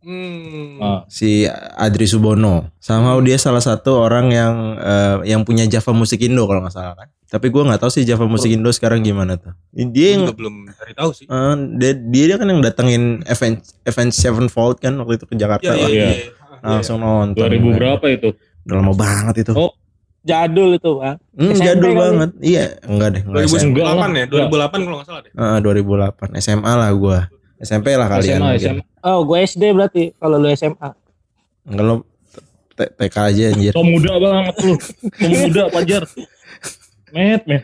hmm, 0.01 0.79
Ah, 0.79 1.05
si 1.07 1.45
Adri 1.75 2.05
Subono. 2.05 2.73
Sama 2.77 3.13
dia 3.21 3.37
salah 3.37 3.61
satu 3.61 3.97
orang 3.99 4.29
yang 4.29 4.53
eh, 4.75 5.17
yang 5.29 5.41
punya 5.41 5.65
Java 5.65 5.91
Musik 5.91 6.21
Indo 6.21 6.45
kalau 6.45 6.61
nggak 6.61 6.73
salah 6.73 6.95
kan. 6.95 7.09
Tapi 7.27 7.47
gue 7.47 7.63
nggak 7.63 7.79
tahu 7.79 7.91
sih 7.91 8.03
Java 8.03 8.25
Musik 8.25 8.49
Indo 8.49 8.67
sekarang 8.69 9.01
gimana 9.01 9.37
tuh. 9.37 9.53
Dia 9.71 10.17
yang 10.17 10.27
belum 10.31 10.67
cari 10.69 10.93
tahu 10.93 11.09
sih. 11.13 11.25
eh, 11.25 11.55
dia, 11.77 11.91
dia 11.95 12.35
kan 12.35 12.47
yang 12.47 12.59
datengin 12.59 13.03
event 13.23 13.57
event 13.83 14.11
Sevenfold 14.11 14.79
kan 14.79 14.97
waktu 14.97 15.15
itu 15.15 15.25
ke 15.25 15.35
Jakarta. 15.35 15.69
Iya 15.69 15.75
iya 15.75 15.81
lah. 15.81 15.89
iya. 15.89 16.09
iya. 16.11 16.29
Ah, 16.61 16.77
Langsung 16.77 17.01
nonton. 17.01 17.41
2000 17.41 17.73
berapa 17.73 18.05
itu? 18.09 18.29
Udah 18.61 18.75
lama 18.77 18.93
banget 18.93 19.35
itu. 19.41 19.53
Oh, 19.57 19.73
Jadul 20.21 20.77
itu 20.77 20.91
bang. 20.95 21.17
Hmm, 21.33 21.49
SMP 21.49 21.65
jadul 21.65 21.91
banget. 21.93 22.29
Iya, 22.37 22.65
enggak 22.85 23.09
deh. 23.11 23.21
Enggak 23.25 23.41
2008 23.41 23.57
SMP. 23.57 23.77
Enggak 23.81 23.85
lah. 23.89 24.09
ya, 24.13 24.25
2008 24.29 24.85
kalau 24.85 24.95
nggak 24.95 25.07
salah 25.07 25.21
deh. 25.21 25.31
Eh, 25.33 25.57
2008 25.59 26.37
SMA 26.37 26.71
lah 26.77 26.89
gua. 26.93 27.19
SMP 27.57 27.87
lah 27.93 28.07
kalian. 28.07 28.37
SMA, 28.37 28.47
mungkin. 28.47 28.73
SMA. 28.77 28.83
Oh 29.01 29.19
gue 29.21 29.37
SD 29.39 29.63
berarti 29.73 30.03
kalau 30.17 30.37
lu 30.37 30.49
SMA. 30.51 30.89
Enggak 31.63 31.85
lo 31.85 31.95
TK 32.73 33.15
aja 33.17 33.43
anjir. 33.49 33.73
So 33.73 33.81
muda 33.81 34.13
banget 34.17 34.55
lu. 34.61 34.75
So 35.13 35.27
muda 35.29 35.63
Pajar. 35.69 36.03
Met, 37.11 37.43
met. 37.43 37.61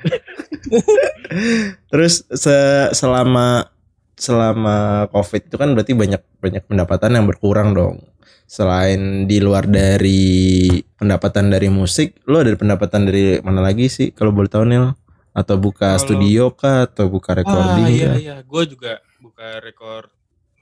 Terus 1.87 2.27
se- 2.29 2.91
selama 2.91 3.71
selama 4.17 4.77
Covid 5.09 5.45
itu 5.45 5.55
kan 5.55 5.71
berarti 5.71 5.93
banyak 5.93 6.21
banyak 6.37 6.63
pendapatan 6.65 7.15
yang 7.15 7.25
berkurang 7.25 7.71
dong. 7.71 8.01
Selain 8.45 9.27
di 9.27 9.43
luar 9.43 9.67
dari 9.67 10.67
pendapatan 10.95 11.51
dari 11.51 11.67
musik, 11.67 12.19
lo 12.25 12.39
ada 12.39 12.55
pendapatan 12.55 13.03
dari 13.03 13.39
mana 13.43 13.59
lagi 13.59 13.87
sih 13.87 14.11
kalau 14.11 14.31
boleh 14.31 14.47
tahu 14.47 14.63
Nil? 14.63 14.95
Atau 15.31 15.59
buka 15.59 15.93
Kalau- 15.93 16.01
studio 16.01 16.43
kah 16.49 16.89
atau 16.89 17.05
buka 17.07 17.37
recording 17.37 17.85
ah, 17.85 17.91
iya 17.91 18.07
kah? 18.09 18.17
iya, 18.17 18.35
gue 18.41 18.63
juga 18.65 18.91
buka 19.19 19.61
record 19.61 20.09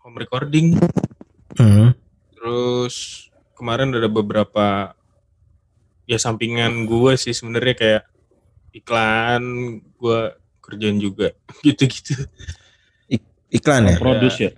home 0.03 0.17
recording. 0.17 0.75
Hmm. 1.55 1.95
Terus 2.36 3.27
kemarin 3.55 3.95
ada 3.95 4.05
beberapa 4.05 4.91
ya 6.03 6.19
sampingan 6.19 6.86
gue 6.86 7.15
sih 7.15 7.31
sebenarnya 7.31 7.74
kayak 7.74 8.03
iklan 8.75 9.43
gue 9.95 10.19
kerjain 10.60 11.00
juga 11.00 11.31
gitu-gitu. 11.65 12.27
Iklan 13.48 13.88
ya? 13.88 13.95
Produce 13.95 14.38
ya. 14.41 14.51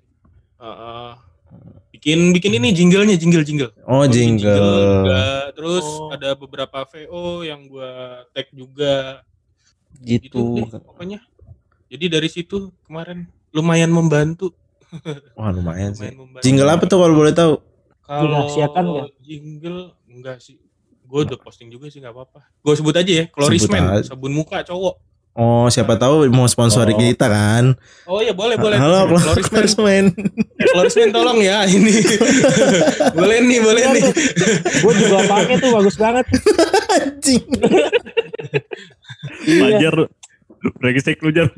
Heeh. 0.57 1.11
Bikin 2.07 2.31
bikin 2.31 2.51
ini 2.55 2.71
jinglenya 2.71 3.19
jingle 3.19 3.43
jingle. 3.43 3.67
Oh, 3.83 3.99
Gua 3.99 4.07
bikin 4.07 4.39
jingle. 4.39 4.55
juga. 5.03 5.19
Terus 5.51 5.83
Oh. 5.83 6.07
ada 6.07 6.29
beberapa 6.33 6.87
VO 6.87 7.43
yang 7.43 7.67
gue 7.67 7.91
tag 8.31 8.47
juga 8.55 9.19
Gitu. 9.99 10.31
gitu 10.31 10.71
deh, 10.71 10.79
pokoknya. 10.79 11.19
Jadi 11.91 12.05
dari 12.07 12.29
situ 12.31 12.71
kemarin 12.87 13.27
lumayan 13.51 13.91
membantu. 13.91 14.55
Wah, 15.35 15.51
lumayan 15.51 15.91
sih. 15.99 16.07
Lumayan 16.07 16.15
membantu. 16.17 16.43
Jingle 16.47 16.69
apa 16.69 16.83
tuh 16.85 16.97
kalau 16.97 17.11
boleh 17.13 17.35
tahu? 17.35 17.53
Kalau 18.01 18.47
jingle 19.19 19.79
enggak 20.07 20.39
sih. 20.39 20.55
Gue 21.03 21.23
udah 21.23 21.35
posting 21.35 21.67
juga 21.67 21.87
sih 21.87 21.99
nggak 21.99 22.11
apa-apa. 22.13 22.39
Gue 22.57 22.71
sebut 22.71 22.95
aja 22.95 23.11
ya, 23.13 23.25
Clorisman, 23.27 23.83
aja. 23.99 24.11
sabun 24.11 24.31
muka 24.31 24.63
cowok. 24.63 24.95
Oh, 25.37 25.69
siapa 25.69 26.01
tahu 26.01 26.25
mau 26.33 26.49
sponsori 26.49 26.91
Oh. 26.91 26.99
kita 26.99 27.29
kan? 27.29 27.77
Oh 28.09 28.25
iya 28.25 28.33
boleh 28.33 28.57
boleh. 28.57 28.73
Halo, 28.73 29.05
Clorisman, 29.05 29.45
Klorisman. 29.69 30.05
Clorisman 30.73 31.13
tolong 31.13 31.37
ya 31.45 31.61
ini. 31.69 31.93
boleh 33.21 33.45
nih, 33.45 33.59
boleh 33.61 33.83
nih. 33.93 34.03
Gue 34.81 34.93
juga 34.97 35.21
pakai 35.29 35.61
tuh 35.61 35.69
bagus 35.69 35.93
banget. 35.93 36.25
Anjing. 36.97 37.45
Iya. 39.45 39.61
Pajar. 39.61 39.95
Brengsek 40.81 41.21
lu 41.21 41.29
Jar. 41.29 41.53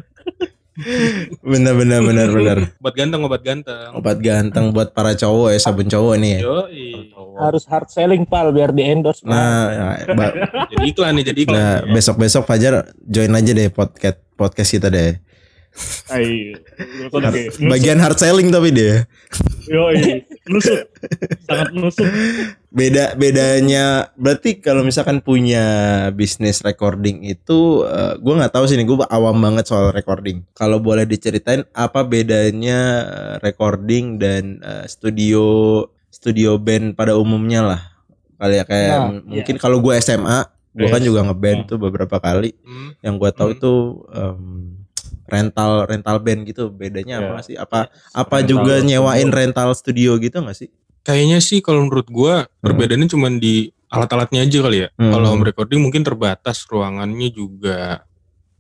Bener 1.44 1.74
bener 1.76 2.00
bener 2.00 2.28
bener. 2.32 2.58
Obat 2.80 2.96
ganteng, 2.96 3.22
obat 3.28 3.42
ganteng. 3.44 3.90
Obat 3.96 4.18
ganteng 4.24 4.66
buat 4.72 4.96
para 4.96 5.12
cowok 5.14 5.52
ya, 5.52 5.60
sabun 5.60 5.88
cowok 5.92 6.16
nih 6.18 6.32
ya. 6.40 6.42
Harus 7.40 7.64
hard 7.68 7.88
selling 7.92 8.24
pal 8.24 8.52
biar 8.56 8.72
di 8.72 8.84
endorse. 8.88 9.24
Nah, 9.24 9.96
ya, 10.04 10.16
ba- 10.16 10.36
jadi 10.72 10.86
iklan 10.88 11.14
nih, 11.20 11.26
jadi 11.32 11.40
iklan. 11.48 11.56
nah 11.56 11.76
besok-besok 11.88 12.44
Fajar 12.48 12.92
join 13.04 13.32
aja 13.32 13.52
deh 13.52 13.68
podcast 13.72 14.20
podcast 14.36 14.70
kita 14.72 14.88
deh. 14.88 15.20
Ai. 16.12 16.56
Bagian 17.64 18.00
hard 18.02 18.18
selling 18.20 18.50
tapi 18.50 18.74
dia. 18.74 19.06
Yo, 19.70 19.88
nusuk. 20.50 20.90
Sangat 21.46 21.70
nusuk. 21.72 22.10
Beda 22.70 23.14
bedanya 23.14 23.86
berarti 24.14 24.58
kalau 24.58 24.82
misalkan 24.82 25.22
punya 25.22 25.64
bisnis 26.12 26.60
recording 26.60 27.22
itu 27.24 27.82
eh, 27.84 28.14
gua 28.18 28.34
nggak 28.38 28.54
tahu 28.54 28.66
sih 28.66 28.76
nih 28.76 28.86
gue 28.86 28.98
awam 29.06 29.38
banget 29.38 29.66
soal 29.66 29.90
recording. 29.90 30.46
Kalau 30.52 30.78
boleh 30.78 31.06
diceritain 31.06 31.66
apa 31.72 32.02
bedanya 32.04 32.80
eh, 33.06 33.36
recording 33.40 34.18
dan 34.18 34.58
eh, 34.60 34.86
studio 34.86 35.46
studio 36.10 36.58
band 36.58 36.94
pada 36.94 37.14
umumnya 37.14 37.62
lah. 37.64 37.82
Kali 38.36 38.56
ya 38.56 38.66
kayak 38.66 38.90
Nah, 38.90 39.10
m- 39.12 39.24
mungkin 39.30 39.56
kalau 39.58 39.78
gue 39.80 39.94
SMA, 40.00 40.40
gue 40.72 40.88
kan 40.88 41.02
juga 41.02 41.22
ngeband 41.22 41.66
Hmm. 41.66 41.70
tuh 41.70 41.78
beberapa 41.78 42.18
kali. 42.18 42.56
Hmm. 42.64 42.96
Yang 43.02 43.16
gue 43.20 43.32
tahu 43.34 43.50
Hmm. 43.50 43.58
itu 43.58 43.74
em, 44.10 44.40
rental 45.30 45.86
rental 45.86 46.18
band 46.20 46.44
gitu. 46.44 46.68
Bedanya 46.68 47.22
apa 47.22 47.40
Ya. 47.40 47.46
sih? 47.46 47.56
Apa 47.56 47.88
apa 48.12 48.36
Rental 48.38 48.50
juga 48.50 48.74
studio. 48.78 48.88
nyewain 48.90 49.30
rental 49.30 49.70
studio 49.72 50.12
gitu 50.18 50.38
nggak 50.42 50.58
sih? 50.58 50.70
Kayaknya 51.00 51.40
sih 51.40 51.62
kalau 51.62 51.86
menurut 51.86 52.10
gua 52.10 52.50
perbedaannya 52.60 53.08
cuma 53.08 53.30
di 53.30 53.70
alat-alatnya 53.88 54.44
aja 54.44 54.58
kali 54.60 54.78
ya. 54.84 54.90
Hmm. 54.94 55.10
Kalau 55.10 55.28
home 55.30 55.42
recording 55.44 55.80
mungkin 55.80 56.04
terbatas 56.04 56.62
ruangannya 56.66 57.30
juga 57.30 58.04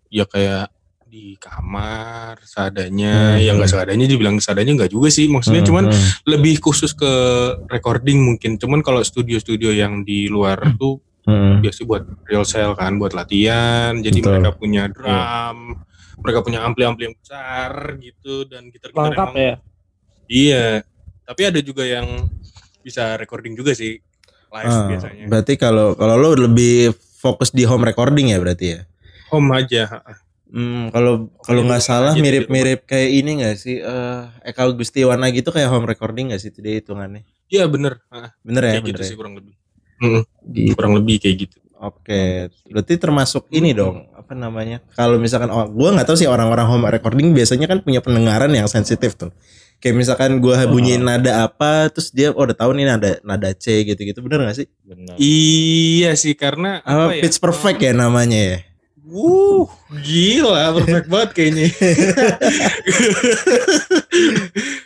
ya 0.07 0.25
kayak 0.25 0.73
di 1.05 1.33
kamar 1.37 2.37
seadanya, 2.45 3.33
Hmm. 3.33 3.41
ya 3.41 3.51
nggak 3.53 3.65
seadanya 3.67 4.05
dibilang 4.05 4.37
seadanya 4.37 4.77
nggak 4.77 4.89
juga 4.89 5.09
sih. 5.09 5.25
Maksudnya 5.25 5.61
Hmm, 5.61 5.69
cuman 5.69 5.83
hmm. 5.89 6.09
lebih 6.25 6.57
khusus 6.59 6.93
ke 6.93 7.09
recording 7.67 8.21
mungkin. 8.21 8.57
Cuman 8.57 8.81
kalau 8.81 9.01
studio-studio 9.01 9.69
yang 9.69 10.01
di 10.01 10.25
luar 10.25 10.61
tuh 10.77 11.01
Hmm. 11.25 11.61
biasanya 11.61 11.87
buat 11.87 12.03
real 12.25 12.41
sale 12.41 12.73
kan, 12.73 12.97
buat 12.97 13.13
latihan. 13.13 13.93
Jadi 13.97 14.17
Betul. 14.17 14.31
mereka 14.33 14.49
punya 14.51 14.83
drum, 14.87 15.57
mereka 16.19 16.39
punya 16.43 16.59
ampli-ampli 16.63 17.07
yang 17.09 17.15
besar 17.17 17.95
gitu 17.99 18.43
dan 18.45 18.67
gitar-gitar 18.69 19.11
Lengkap 19.11 19.27
emang 19.31 19.37
ya. 19.37 19.55
Iya, 20.29 20.67
tapi 21.25 21.41
ada 21.49 21.59
juga 21.63 21.83
yang 21.87 22.29
bisa 22.85 23.17
recording 23.17 23.57
juga 23.57 23.73
sih 23.73 23.97
live 24.49 24.69
Ah, 24.69 24.87
biasanya. 24.89 25.25
Berarti 25.29 25.53
kalau 25.57 25.93
kalau 25.97 26.15
lo 26.17 26.29
lebih 26.37 26.93
fokus 27.19 27.49
di 27.53 27.65
home 27.65 27.85
recording 27.85 28.31
ya 28.33 28.37
berarti 28.41 28.65
ya? 28.77 28.81
Home 29.33 29.49
aja. 29.53 30.01
Hmm, 30.49 30.89
kalau 30.89 31.29
kalau 31.45 31.61
nggak 31.61 31.83
salah 31.85 32.13
mirip-mirip 32.17 32.89
kayak 32.89 33.09
ini 33.13 33.31
nggak 33.45 33.55
sih? 33.57 33.77
Eh 33.77 34.23
Eka 34.49 34.65
Gustiwana 34.73 35.29
gitu 35.29 35.53
kayak 35.53 35.69
home 35.69 35.85
recording 35.85 36.33
nggak 36.33 36.41
sih 36.41 36.49
dia 36.49 36.81
hitungannya? 36.81 37.21
Iya 37.49 37.65
bener, 37.69 38.01
Ah, 38.09 38.33
Bener 38.45 38.61
ya, 38.65 38.71
kayak 38.77 38.83
bener 38.85 38.89
gitu 38.93 39.01
ya. 39.01 39.09
sih 39.09 39.17
kurang 39.17 39.33
lebih. 39.37 39.53
Mm, 39.99 40.21
Gitu. 40.53 40.73
kurang 40.77 40.93
lebih 40.97 41.15
kayak 41.21 41.35
gitu. 41.45 41.57
Oke, 41.79 42.51
berarti 42.67 42.93
termasuk 42.99 43.47
ini 43.55 43.71
dong, 43.71 44.03
apa 44.29 44.37
namanya? 44.37 44.77
Kalau 44.93 45.17
misalkan 45.17 45.49
oh, 45.49 45.65
gua 45.65 45.89
nggak 45.97 46.05
tahu 46.05 46.13
sih 46.21 46.29
orang-orang 46.29 46.69
home 46.69 46.85
recording 46.85 47.33
biasanya 47.33 47.65
kan 47.65 47.81
punya 47.81 47.97
pendengaran 47.97 48.53
yang 48.53 48.69
sensitif 48.69 49.17
tuh. 49.17 49.33
Kayak 49.81 50.05
misalkan 50.05 50.37
gua 50.37 50.69
bunyiin 50.69 51.01
nada 51.01 51.49
apa, 51.49 51.89
terus 51.89 52.13
dia 52.13 52.29
oh 52.29 52.45
udah 52.45 52.53
tahu 52.53 52.77
nih 52.77 52.85
nada 52.85 53.17
nada 53.25 53.49
C 53.57 53.81
gitu-gitu, 53.89 54.21
bener 54.21 54.45
gak 54.45 54.61
sih? 54.61 54.67
Benar. 54.85 55.17
Iya 55.17 56.13
sih 56.13 56.37
karena 56.37 56.77
Apa, 56.85 57.09
apa 57.09 57.13
ya? 57.17 57.21
pitch 57.25 57.41
perfect 57.41 57.81
ya 57.81 57.89
namanya 57.97 58.37
ya? 58.37 58.57
Wuh, 59.09 59.65
gila, 60.05 60.77
perfect 60.77 61.07
banget 61.09 61.29
kayaknya. 61.33 61.65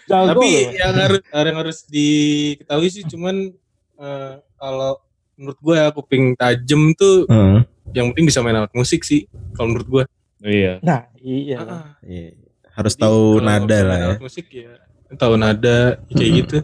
Tapi 0.07 0.47
yang 0.79 0.95
harus 0.95 1.21
yang 1.27 1.57
harus 1.59 1.77
diketahui 1.83 2.87
sih 2.87 3.03
cuman 3.03 3.51
eh, 3.99 4.33
kalau 4.55 5.03
menurut 5.35 5.59
gue 5.59 5.75
ya 5.75 5.91
kuping 5.91 6.39
tajem 6.39 6.95
tuh 6.95 7.27
Hmm. 7.27 7.67
Yang 7.93 8.11
penting 8.11 8.25
bisa 8.27 8.39
main 8.39 8.55
alat 8.55 8.73
musik 8.73 9.01
sih 9.01 9.25
kalau 9.53 9.71
menurut 9.71 9.87
gue. 9.87 10.03
Iya. 10.43 10.73
Nah, 10.81 11.07
iya. 11.15 11.57
Ah, 11.59 11.87
Iya. 12.01 12.35
Harus 12.73 12.93
jadi 12.93 13.05
tahu 13.05 13.21
nada 13.39 13.63
bisa 13.69 13.85
lah 13.85 13.97
ya. 13.97 14.07
Alat 14.11 14.21
musik 14.21 14.47
ya 14.49 14.73
tahu 15.13 15.33
nada 15.35 15.77
kayak 16.09 16.25
Hmm. 16.25 16.39
gitu. 16.41 16.57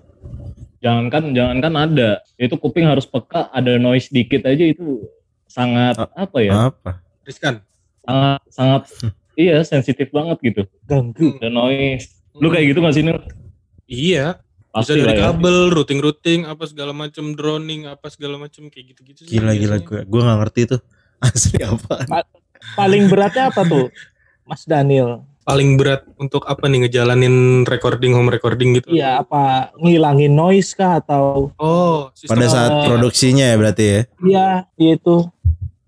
Jangankan 0.80 1.24
jangankan 1.36 1.74
ada, 1.76 2.10
itu 2.34 2.56
kuping 2.56 2.88
harus 2.88 3.04
peka, 3.04 3.52
ada 3.52 3.76
noise 3.76 4.08
dikit 4.08 4.42
aja 4.42 4.64
itu 4.64 5.04
sangat 5.46 6.00
apa 6.00 6.38
ya? 6.40 6.72
Apa? 6.72 7.04
Riskan. 7.22 7.60
Sangat 8.02 8.40
sangat 8.50 8.82
iya 9.38 9.60
sensitif 9.62 10.08
banget 10.10 10.40
gitu. 10.42 10.62
Ganggu. 10.88 11.36
Ada 11.38 11.52
noise. 11.52 12.08
Lu 12.34 12.48
kayak 12.48 12.72
gitu 12.72 12.80
gak 12.80 12.96
sih 12.96 13.04
Nil? 13.04 13.20
Iya, 13.86 14.40
bisa 14.72 14.72
Pasti 14.72 14.96
dari 14.96 15.04
lah 15.04 15.16
ya. 15.18 15.22
kabel, 15.34 15.58
routing-routing, 15.74 16.46
apa 16.46 16.64
segala 16.64 16.94
macam, 16.94 17.34
droning, 17.34 17.84
apa 17.84 18.08
segala 18.08 18.38
macam 18.40 18.70
kayak 18.70 18.96
gitu-gitu 18.96 19.28
sih. 19.28 19.36
Gila 19.36 19.52
gila 19.54 19.78
biasanya. 19.78 19.84
gue 19.84 20.00
gue 20.08 20.22
nggak 20.24 20.40
ngerti 20.40 20.62
tuh 20.70 20.82
asli 21.22 21.60
apa. 21.62 22.04
Paling 22.76 23.08
beratnya 23.08 23.50
apa 23.50 23.62
tuh? 23.64 23.88
Mas 24.44 24.64
Daniel. 24.64 25.24
Paling 25.42 25.82
berat 25.82 26.06
untuk 26.16 26.46
apa 26.46 26.70
nih 26.70 26.86
ngejalanin 26.86 27.66
recording 27.66 28.14
home 28.14 28.30
recording 28.30 28.78
gitu? 28.78 28.94
Iya, 28.94 29.26
apa 29.26 29.74
ngilangin 29.76 30.30
noise 30.30 30.78
kah 30.78 31.02
atau 31.02 31.50
Oh, 31.58 32.14
sistem 32.14 32.38
Pada 32.38 32.46
saat 32.48 32.72
Eh, 32.72 32.86
produksinya 32.86 33.50
ya 33.50 33.56
berarti 33.58 33.86
ya. 33.86 34.02
iya 34.22 34.48
itu 34.78 35.26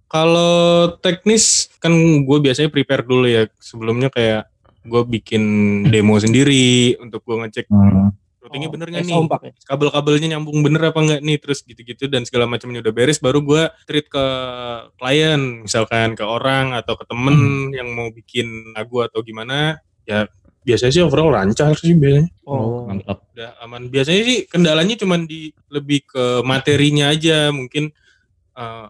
Kalau 0.08 0.52
teknis 0.98 1.70
kan 1.78 1.94
gue 2.26 2.38
biasanya 2.42 2.68
prepare 2.68 3.06
dulu 3.06 3.24
ya 3.24 3.48
sebelumnya 3.56 4.10
kayak 4.10 4.50
gue 4.82 5.02
bikin 5.08 5.44
demo 5.88 6.18
sendiri 6.18 6.98
untuk 6.98 7.22
gue 7.22 7.38
ngecek 7.38 7.70
routingnya 8.42 8.68
Oh, 8.68 8.74
bener 8.74 8.88
nggak 8.90 9.04
kayak 9.06 9.14
nih 9.14 9.22
ya? 9.22 9.52
kabel-kabelnya 9.70 10.28
nyambung 10.34 10.58
bener 10.62 10.82
apa 10.90 11.00
enggak 11.00 11.22
nih 11.22 11.38
terus 11.38 11.62
gitu-gitu 11.62 12.10
dan 12.10 12.26
segala 12.26 12.46
macamnya 12.46 12.82
udah 12.82 12.94
beres 12.94 13.22
baru 13.22 13.40
gue 13.40 13.64
treat 13.86 14.10
ke 14.10 14.26
klien 14.98 15.40
misalkan 15.64 16.14
ke 16.14 16.26
orang 16.26 16.74
atau 16.74 16.98
ke 16.98 17.06
temen 17.06 17.38
yang 17.72 17.88
mau 17.94 18.10
bikin 18.10 18.74
lagu 18.74 19.02
atau 19.02 19.22
gimana 19.22 19.78
ya 20.04 20.26
biasanya 20.62 20.92
sih 20.92 21.02
overall 21.02 21.30
lancar 21.30 21.74
sih 21.74 21.94
biasanya 21.94 22.30
Oh. 22.44 22.84
Mantap. 22.84 23.24
udah 23.32 23.56
aman 23.62 23.88
biasanya 23.88 24.22
sih 24.22 24.40
kendalanya 24.44 25.00
cuman 25.00 25.24
di 25.24 25.50
lebih 25.70 26.04
ke 26.04 26.44
materinya 26.44 27.10
aja 27.10 27.48
mungkin 27.50 27.94
eh, 28.54 28.88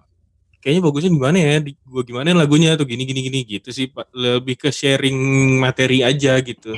kayaknya 0.58 0.82
bagusnya 0.82 1.12
gimana 1.12 1.38
ya 1.38 1.56
di 1.58 1.74
gua 1.82 2.02
gimana 2.02 2.34
lagunya 2.34 2.74
atau 2.74 2.86
gini 2.86 3.02
gini 3.02 3.22
gini 3.22 3.40
gitu 3.44 3.70
sih 3.70 3.88
Pak. 3.88 4.10
lebih 4.12 4.56
ke 4.58 4.70
sharing 4.70 5.18
materi 5.58 6.02
aja 6.02 6.38
gitu 6.42 6.74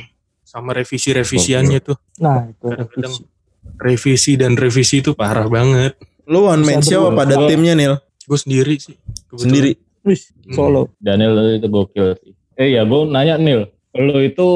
sama 0.54 0.70
revisi 0.72 1.10
revisiannya 1.10 1.80
tuh 1.82 1.98
Nah, 2.20 2.46
itu 2.46 2.62
Kadang-kadang. 2.64 3.10
revisi. 3.10 3.24
revisi 3.76 4.32
dan 4.36 4.54
revisi 4.54 4.96
itu 5.00 5.12
parah 5.12 5.48
banget 5.48 5.98
Lu 6.24 6.46
one 6.46 6.62
man 6.62 6.80
show 6.80 7.10
apa 7.10 7.26
ada 7.26 7.50
timnya 7.50 7.74
Nil? 7.74 7.98
gue 8.22 8.38
sendiri 8.38 8.78
sih 8.78 8.96
kebetulan. 9.26 9.44
Sendiri. 9.44 9.72
Wih, 10.04 10.20
solo. 10.50 10.96
Daniel 10.98 11.36
itu 11.54 11.68
gokil 11.68 12.16
sih. 12.18 12.32
Eh 12.56 12.72
ya 12.72 12.84
gue 12.84 13.02
nanya 13.06 13.36
Nil, 13.36 13.68
lu 13.94 14.18
itu 14.18 14.48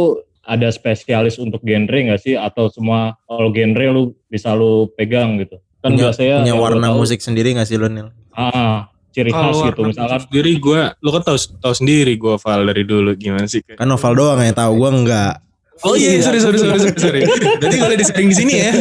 ada 0.42 0.70
spesialis 0.70 1.36
untuk 1.36 1.60
genre 1.62 1.92
nggak 1.92 2.22
sih 2.22 2.34
atau 2.34 2.68
semua 2.68 3.20
all 3.26 3.50
genre 3.50 3.86
lu 3.90 4.04
bisa 4.26 4.54
lu 4.54 4.88
pegang 4.94 5.36
gitu? 5.38 5.60
Kan 5.78 5.94
Punya, 5.94 6.08
biasanya 6.08 6.36
punya 6.40 6.54
lu 6.54 6.62
warna 6.62 6.88
tahu- 6.88 6.98
musik 6.98 7.20
sendiri 7.20 7.52
gak 7.52 7.66
sih 7.66 7.76
lu 7.76 7.88
Nil? 7.88 8.08
Ah, 8.30 8.88
ciri 9.10 9.28
kalau 9.30 9.52
khas 9.52 9.68
gitu 9.68 9.82
misalkan. 9.84 10.20
sendiri 10.22 10.52
gue 10.58 10.82
lo 10.96 11.10
kan 11.12 11.24
tahu 11.26 11.38
tahu 11.60 11.74
sendiri 11.74 12.14
gue 12.16 12.34
Val 12.38 12.62
dari 12.64 12.84
dulu 12.84 13.12
gimana 13.14 13.44
sih 13.46 13.60
Kan 13.66 13.86
novel 13.86 14.14
doang 14.14 14.40
yang 14.40 14.54
tahu 14.54 14.72
gua 14.78 14.90
enggak. 14.90 15.34
Oh 15.80 15.94
iya 15.94 16.18
sorry 16.20 16.38
sorry 16.38 16.58
sorry 16.58 16.80
sorry, 16.80 16.94
sorry. 16.96 17.22
berarti 17.56 17.78
kalau 17.78 17.94
disaring 17.94 18.28
di 18.28 18.36
sini 18.36 18.54
ya 18.58 18.72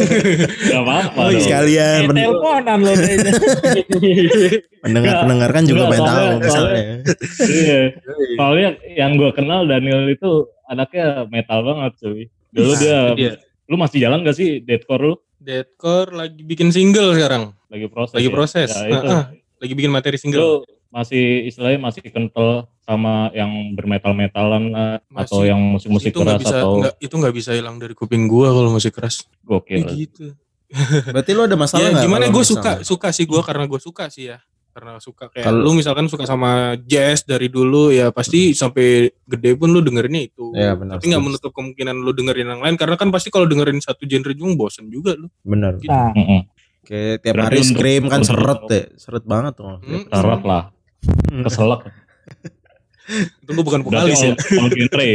Gak 0.67 0.81
apa-apa 0.81 1.19
Oh, 1.19 1.31
sekalian 1.35 1.99
pen- 2.05 2.17
teleponan 2.17 2.77
loh 2.79 2.95
kayaknya. 2.95 3.31
pendengar-pendengar 4.79 5.49
kan 5.55 5.63
juga 5.63 5.83
pengen 5.87 6.03
tahu 6.03 6.15
soalnya- 6.15 6.39
misalnya. 6.39 6.83
Iya. 7.43 7.79
Soalnya 8.37 8.67
yang 8.91 9.11
gue 9.13 9.29
kenal 9.31 9.65
Daniel 9.65 10.05
itu 10.07 10.31
anaknya 10.65 11.05
metal 11.27 11.59
banget 11.63 11.91
cuy. 11.97 12.23
Dulu 12.49 12.71
Nah, 12.71 12.79
dia, 12.79 12.97
dia. 13.13 13.31
lu 13.65 13.75
masih 13.75 13.97
jalan 13.99 14.21
gak 14.21 14.35
sih 14.35 14.59
deathcore 14.59 15.03
lu? 15.03 15.13
Deadcore 15.37 16.11
lagi 16.11 16.41
bikin 16.41 16.69
single 16.69 17.13
sekarang 17.13 17.53
Lagi 17.67 17.87
proses. 17.87 18.15
lagi 18.15 18.27
ya? 18.27 18.33
proses 18.33 18.69
Ya, 18.71 18.87
itu. 18.89 19.09
Lagi 19.57 19.73
bikin 19.73 19.89
materi 19.89 20.15
Lu 20.15 20.21
single 20.21 20.51
masih 20.89 21.23
istilahnya 21.45 21.79
masih 21.79 22.01
kental 22.03 22.65
sama 22.81 23.27
yang 23.31 23.49
bermetal-metalan 23.75 24.63
lah, 24.69 24.91
Masih. 25.07 25.27
atau 25.27 25.39
yang 25.43 25.59
musik-musik 25.59 26.11
keras 26.11 26.39
bisa 26.39 26.57
atau 26.57 26.79
nggak 26.79 26.95
itu 26.97 27.13
nggak 27.13 27.35
bisa 27.35 27.51
hilang 27.51 27.75
dari 27.75 27.91
kuping 27.91 28.25
gua 28.25 28.49
kalau 28.49 28.71
musik 28.71 28.93
keras 28.93 29.27
gokil. 29.41 29.83
Kayak 29.83 29.91
gitu 29.93 30.25
Berarti 31.07 31.31
lu 31.31 31.43
ada 31.43 31.55
masalah 31.59 31.79
ya 31.81 31.89
nggak 31.93 32.05
gimana 32.05 32.25
gue 32.27 32.43
suka 32.43 32.71
suka 32.81 33.11
sih 33.11 33.23
gua 33.23 33.39
karena 33.41 33.63
gue 33.65 33.77
suka 33.77 34.07
sih 34.07 34.27
ya 34.27 34.39
karena 34.71 34.99
suka 34.99 35.27
kayak 35.27 35.41
Kalau- 35.43 35.63
lu 35.63 35.73
misalkan 35.73 36.05
suka 36.05 36.23
sama 36.23 36.77
jazz 36.79 37.23
dari 37.23 37.47
dulu 37.47 37.89
ya 37.89 38.07
pasti 38.09 38.53
sampai 38.53 39.09
gede 39.25 39.55
pun 39.55 39.67
lu 39.67 39.81
dengerinnya 39.81 40.27
itu 40.27 40.53
Iya, 40.53 40.77
benar, 40.77 40.95
tapi 40.95 41.09
nggak 41.09 41.23
menutup 41.23 41.51
kemungkinan 41.51 41.97
lu 41.97 42.11
dengerin 42.11 42.47
yang 42.47 42.61
lain 42.61 42.75
karena 42.75 42.93
kan 42.93 43.09
pasti 43.09 43.27
kalau 43.27 43.43
dengerin 43.43 43.79
satu 43.79 44.05
genre 44.05 44.31
juga 44.31 44.53
bosen 44.55 44.85
juga 44.87 45.17
lu 45.17 45.27
Bener. 45.41 45.81
Nah, 45.81 46.13
Mm-mm. 46.13 46.41
Kayak 46.83 47.19
tiap 47.19 47.33
Berarti 47.35 47.51
hari 47.51 47.61
scream 47.65 48.03
kan 48.05 48.21
seret 48.21 48.59
deh. 48.63 48.85
Seret 48.95 49.23
banget 49.23 49.59
tuh. 49.59 49.75
Hmm, 49.83 50.07
Syarat 50.07 50.39
lah, 50.39 50.63
keselak. 51.43 51.81
itu 53.39 53.49
gue 53.49 53.63
bukan 53.63 53.81
vokalis 53.81 54.19
ya 54.19 54.35
all, 54.57 54.67
all 54.67 54.69
genre. 54.69 55.07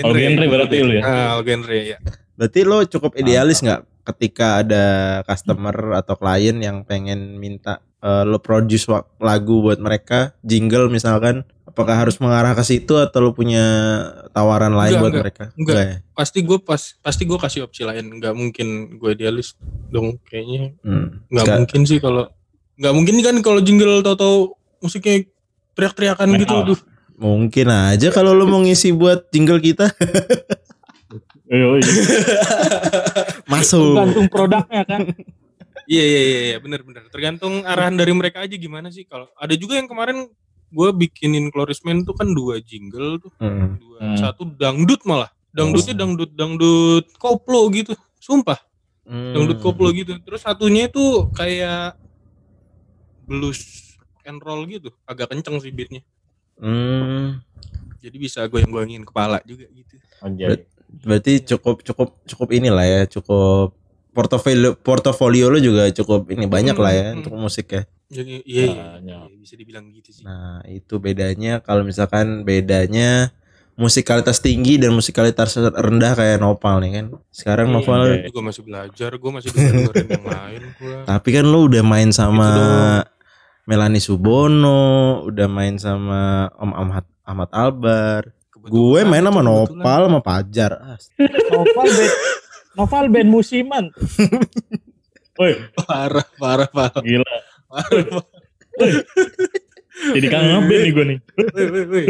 all 0.00 0.14
genre 0.14 0.44
berarti 0.46 0.76
lu 0.80 0.92
ya? 0.96 1.02
ah, 1.02 1.28
all 1.32 1.42
genre 1.42 1.76
ya 1.76 1.98
Berarti 2.32 2.60
lo 2.62 2.80
cukup 2.82 3.16
idealis 3.16 3.60
nggak 3.60 3.80
ketika 4.06 4.60
ada 4.60 4.84
customer 5.22 5.72
atau 5.94 6.14
klien 6.14 6.56
yang 6.56 6.82
pengen 6.82 7.36
minta 7.36 7.80
eh, 7.98 8.22
lo 8.22 8.38
produce 8.38 8.84
lagu 9.16 9.60
buat 9.62 9.76
mereka, 9.76 10.36
jingle 10.40 10.86
misalkan, 10.86 11.42
apakah 11.66 11.96
harus 11.96 12.16
mengarah 12.16 12.52
ke 12.52 12.62
situ 12.62 12.92
atau 12.94 13.18
lo 13.18 13.32
punya 13.32 13.64
tawaran 14.30 14.70
lain 14.70 14.90
Enggak, 14.90 15.00
buat 15.00 15.10
enggak. 15.10 15.24
mereka? 15.24 15.44
Enggak. 15.54 15.76
ya? 15.76 15.96
pasti 16.12 16.38
gue 16.40 16.58
pas 16.58 16.82
pasti 16.98 17.22
gue 17.24 17.38
kasih 17.38 17.60
opsi 17.62 17.82
lain 17.82 18.04
nggak 18.14 18.32
mungkin 18.32 18.68
gue 18.94 19.10
idealis 19.12 19.56
dong 19.86 20.16
kayaknya 20.22 20.76
Hmm. 20.80 21.24
nggak 21.26 21.40
Nggak- 21.42 21.58
mungkin 21.58 21.80
sih 21.82 21.98
kalau 21.98 22.24
nggak 22.76 22.94
mungkin 22.94 23.16
kan 23.20 23.36
kalau 23.40 23.60
jingle 23.60 24.00
tau-tau 24.00 24.56
musiknya 24.86 25.26
teriak-teriakan 25.74 26.28
gitu 26.38 26.54
aduh 26.56 26.80
Mungkin 27.16 27.66
aja 27.66 28.08
kalau 28.10 28.30
lo 28.30 28.44
mau 28.44 28.60
ngisi 28.60 28.92
buat 28.92 29.28
jingle 29.28 29.58
kita 29.58 29.88
Iya, 31.46 31.78
iya. 31.78 31.92
masuk. 33.46 33.94
tergantung 33.94 34.26
produknya 34.26 34.82
kan. 34.82 35.00
iya 35.86 36.02
iya 36.02 36.20
iya 36.20 36.40
iya 36.44 36.56
benar-benar 36.58 37.06
tergantung 37.06 37.62
arahan 37.62 37.94
dari 37.94 38.10
mereka 38.10 38.42
aja 38.42 38.52
gimana 38.52 38.90
sih 38.90 39.06
kalau 39.06 39.30
ada 39.32 39.54
juga 39.54 39.78
yang 39.78 39.86
kemarin 39.86 40.26
gue 40.66 40.88
bikinin 40.92 41.46
Clorisman 41.48 42.02
tuh 42.02 42.12
kan 42.12 42.26
dua 42.28 42.58
jingle 42.58 43.16
tuh 43.16 43.30
Hmm. 43.38 43.78
dua 43.78 43.98
Hmm. 44.02 44.18
satu 44.18 44.50
dangdut 44.50 45.06
malah 45.06 45.30
dangdutnya 45.48 45.94
Oh. 45.94 46.00
dangdut 46.02 46.30
dangdut 46.34 47.06
koplo 47.16 47.70
gitu 47.70 47.94
sumpah 48.18 48.58
Hmm. 49.06 49.30
dangdut 49.30 49.62
koplo 49.62 49.94
gitu 49.94 50.18
terus 50.20 50.42
satunya 50.42 50.90
itu 50.90 51.30
kayak 51.30 51.94
blues 53.22 53.85
and 54.26 54.38
roll 54.38 54.62
gitu 54.64 54.90
agak 55.04 55.30
kenceng 55.30 55.56
sih 55.58 55.70
beatnya 55.70 56.02
Hmm. 56.56 57.44
jadi 57.98 58.16
bisa 58.16 58.40
goyang-goyangin 58.46 59.04
kepala 59.04 59.40
juga 59.42 59.68
gitu 59.68 59.96
Anjay. 60.18 60.64
Berarti 61.04 61.44
cukup 61.44 61.82
cukup 61.82 62.08
cukup 62.24 62.48
inilah 62.50 62.80
ya, 62.82 63.02
cukup 63.04 63.76
portofolio 64.10 64.72
portofolio 64.72 65.52
lo 65.52 65.58
juga 65.58 65.92
cukup 65.92 66.30
ini 66.30 66.46
banyak 66.46 66.72
lah 66.72 66.88
ya 66.90 67.06
Hmm. 67.12 67.20
untuk 67.20 67.36
musik 67.36 67.68
ya. 67.68 67.82
jadi 68.06 68.40
iya 68.42 68.64
iya, 68.64 68.86
iya, 69.02 69.18
bisa 69.34 69.52
dibilang 69.52 69.90
gitu 69.90 70.08
sih 70.08 70.24
Nah, 70.24 70.64
itu 70.64 70.96
bedanya 70.96 71.60
kalau 71.60 71.82
misalkan 71.82 72.40
bedanya 72.42 73.28
musikalitas 73.76 74.40
tinggi 74.40 74.80
dan 74.80 74.96
musikalitas 74.96 75.52
rendah 75.58 76.14
kayak 76.14 76.40
Nopal 76.40 76.80
nih 76.80 76.92
kan. 76.96 77.06
Sekarang 77.28 77.68
Iya, 77.68 77.74
Nopal 77.76 78.00
iya. 78.16 78.30
gue 78.30 78.40
masih 78.40 78.62
belajar 78.64 79.10
gue 79.12 79.30
masih 79.30 79.50
dengerin 79.52 80.06
yang 80.16 80.24
lain 80.24 80.60
gue 80.80 80.96
tapi 81.04 81.28
kan 81.30 81.44
lu 81.44 81.68
udah 81.68 81.84
main 81.84 82.08
sama 82.08 82.48
Melanie 83.66 83.98
Subono, 83.98 85.26
udah 85.26 85.50
main 85.50 85.74
sama 85.74 86.46
Om 86.54 86.70
Ahmad 86.70 87.02
Ahmad 87.26 87.50
Albar. 87.50 88.22
Gue 88.54 89.02
main 89.02 89.26
sama 89.26 89.42
Nopal 89.42 90.06
sama 90.06 90.22
Pajar. 90.22 90.78
Ah, 90.78 90.98
Noval 91.50 91.86
band, 91.90 92.14
Noval 92.78 93.06
band 93.10 93.26
musiman. 93.26 93.90
Woi, 95.34 95.66
parah 95.82 96.26
parah 96.38 96.70
parah 96.70 97.02
gila. 97.02 97.34
parah 97.66 98.22
Jadi 100.14 100.26
kangen 100.30 100.50
ngeband 100.62 100.80
nih 100.86 100.90
gue 100.94 101.04
nih. 101.10 101.18
Woi, 101.34 101.66
woi, 101.66 101.84
woi. 101.90 102.04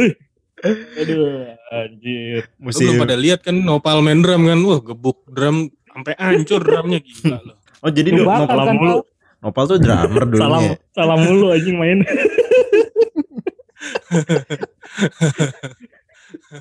Aduh, 1.00 1.56
anjir. 1.72 2.52
Lu 2.60 2.68
belum 2.68 3.00
pada 3.00 3.16
lihat 3.16 3.40
kan 3.40 3.56
Nopal 3.56 4.04
main 4.04 4.20
drum 4.20 4.44
kan? 4.44 4.60
Wah, 4.60 4.84
gebuk 4.84 5.24
drum 5.32 5.72
sampai 5.88 6.20
hancur 6.20 6.60
drumnya 6.60 7.00
gila 7.00 7.40
loh. 7.40 7.56
Oh 7.80 7.88
jadi 7.88 8.12
Lu 8.12 8.28
Nopal, 8.28 8.44
kan, 8.44 8.76
mulu. 8.76 9.00
Pal? 9.36 9.52
Nopal 9.52 9.64
tuh 9.68 9.78
drummer 9.78 10.24
dulu 10.30 10.40
Salam, 10.40 10.62
ya. 10.64 10.74
salam 10.96 11.18
mulu 11.20 11.46
anjing 11.52 11.76
main. 11.76 12.00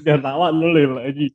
Jangan 0.03 0.21
tawa 0.21 0.47
lu 0.51 0.67
lil 0.75 0.93
anjing. 0.99 1.33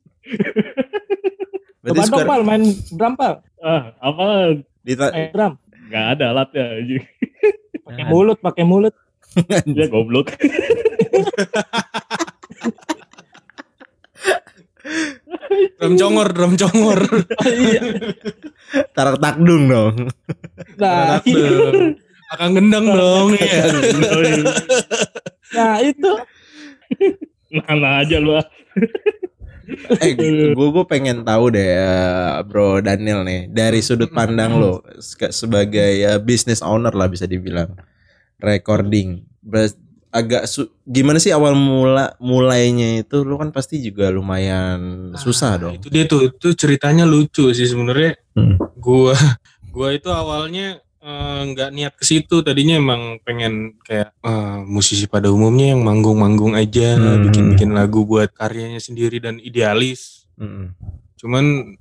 Coba 1.81 2.03
dong 2.05 2.27
pal 2.29 2.41
main 2.45 2.63
drum 2.93 3.13
pal. 3.17 3.41
Ah, 3.61 3.93
apa? 3.99 4.57
di 4.81 4.93
Main 4.97 5.29
drum. 5.33 5.53
Gak 5.91 6.05
ada 6.17 6.25
alatnya 6.33 6.63
anjing. 6.77 7.03
Pakai 7.81 8.05
mulut, 8.07 8.37
pakai 8.39 8.63
mulut. 8.63 8.93
Dia 9.65 9.87
goblok. 9.89 10.31
Drum 15.79 15.93
congor, 15.97 16.27
drum 16.31 16.53
congor. 16.55 17.01
tarak 18.95 19.17
takdung 19.19 19.67
dong. 19.67 19.95
Nah, 20.77 21.19
dong. 21.23 21.99
Akan 22.31 22.49
gendang 22.55 22.87
dong 22.87 23.35
ya. 23.35 23.67
nah 25.51 25.83
itu. 25.83 26.11
Nah, 27.51 27.99
aja 27.99 28.17
lu 28.23 28.39
ah. 28.39 28.47
eh 30.03 30.11
gue 30.17 30.51
gue 30.55 30.85
pengen 30.87 31.23
tahu 31.23 31.53
deh 31.53 31.69
eh, 31.79 32.31
bro 32.43 32.83
Daniel 32.83 33.23
nih 33.23 33.47
dari 33.47 33.79
sudut 33.79 34.11
pandang 34.11 34.59
lo 34.59 34.83
se- 34.99 35.31
sebagai 35.31 35.95
ya 35.95 36.19
business 36.19 36.59
owner 36.59 36.91
lah 36.91 37.07
bisa 37.07 37.23
dibilang 37.23 37.75
recording 38.43 39.23
Ber- 39.39 39.71
agak 40.11 40.43
su- 40.43 40.67
gimana 40.83 41.17
sih 41.17 41.31
awal 41.31 41.55
mula 41.55 42.13
mulainya 42.19 42.99
itu 42.99 43.23
lo 43.23 43.35
kan 43.35 43.49
pasti 43.49 43.79
juga 43.79 44.11
lumayan 44.11 45.11
susah 45.15 45.51
dong 45.57 45.73
Itu 45.75 45.87
dia 45.87 46.03
tuh, 46.03 46.27
itu 46.29 46.51
ceritanya 46.51 47.03
lucu 47.03 47.49
sih 47.49 47.63
sebenarnya. 47.63 48.19
Hmm. 48.35 48.59
Gua 48.75 49.15
gua 49.73 49.89
itu 49.89 50.07
awalnya 50.07 50.77
eh, 50.99 51.41
nggak 51.47 51.69
niat 51.71 51.93
ke 51.95 52.03
situ 52.03 52.43
tadinya 52.43 52.75
emang 52.75 53.01
pengen 53.21 53.79
kayak 53.81 54.11
eh, 54.13 54.59
musisi 54.61 55.07
pada 55.07 55.27
umumnya 55.27 55.71
yang 55.71 55.81
manggung-manggung 55.81 56.53
aja 56.53 56.93
Hmm. 56.93 57.25
bikin-bikin 57.25 57.71
lagu 57.71 58.03
buat 58.03 58.29
karyanya 58.31 58.77
sendiri 58.77 59.17
dan 59.17 59.39
idealis 59.39 60.27
Mm-mm. 60.35 60.75
cuman 61.15 61.73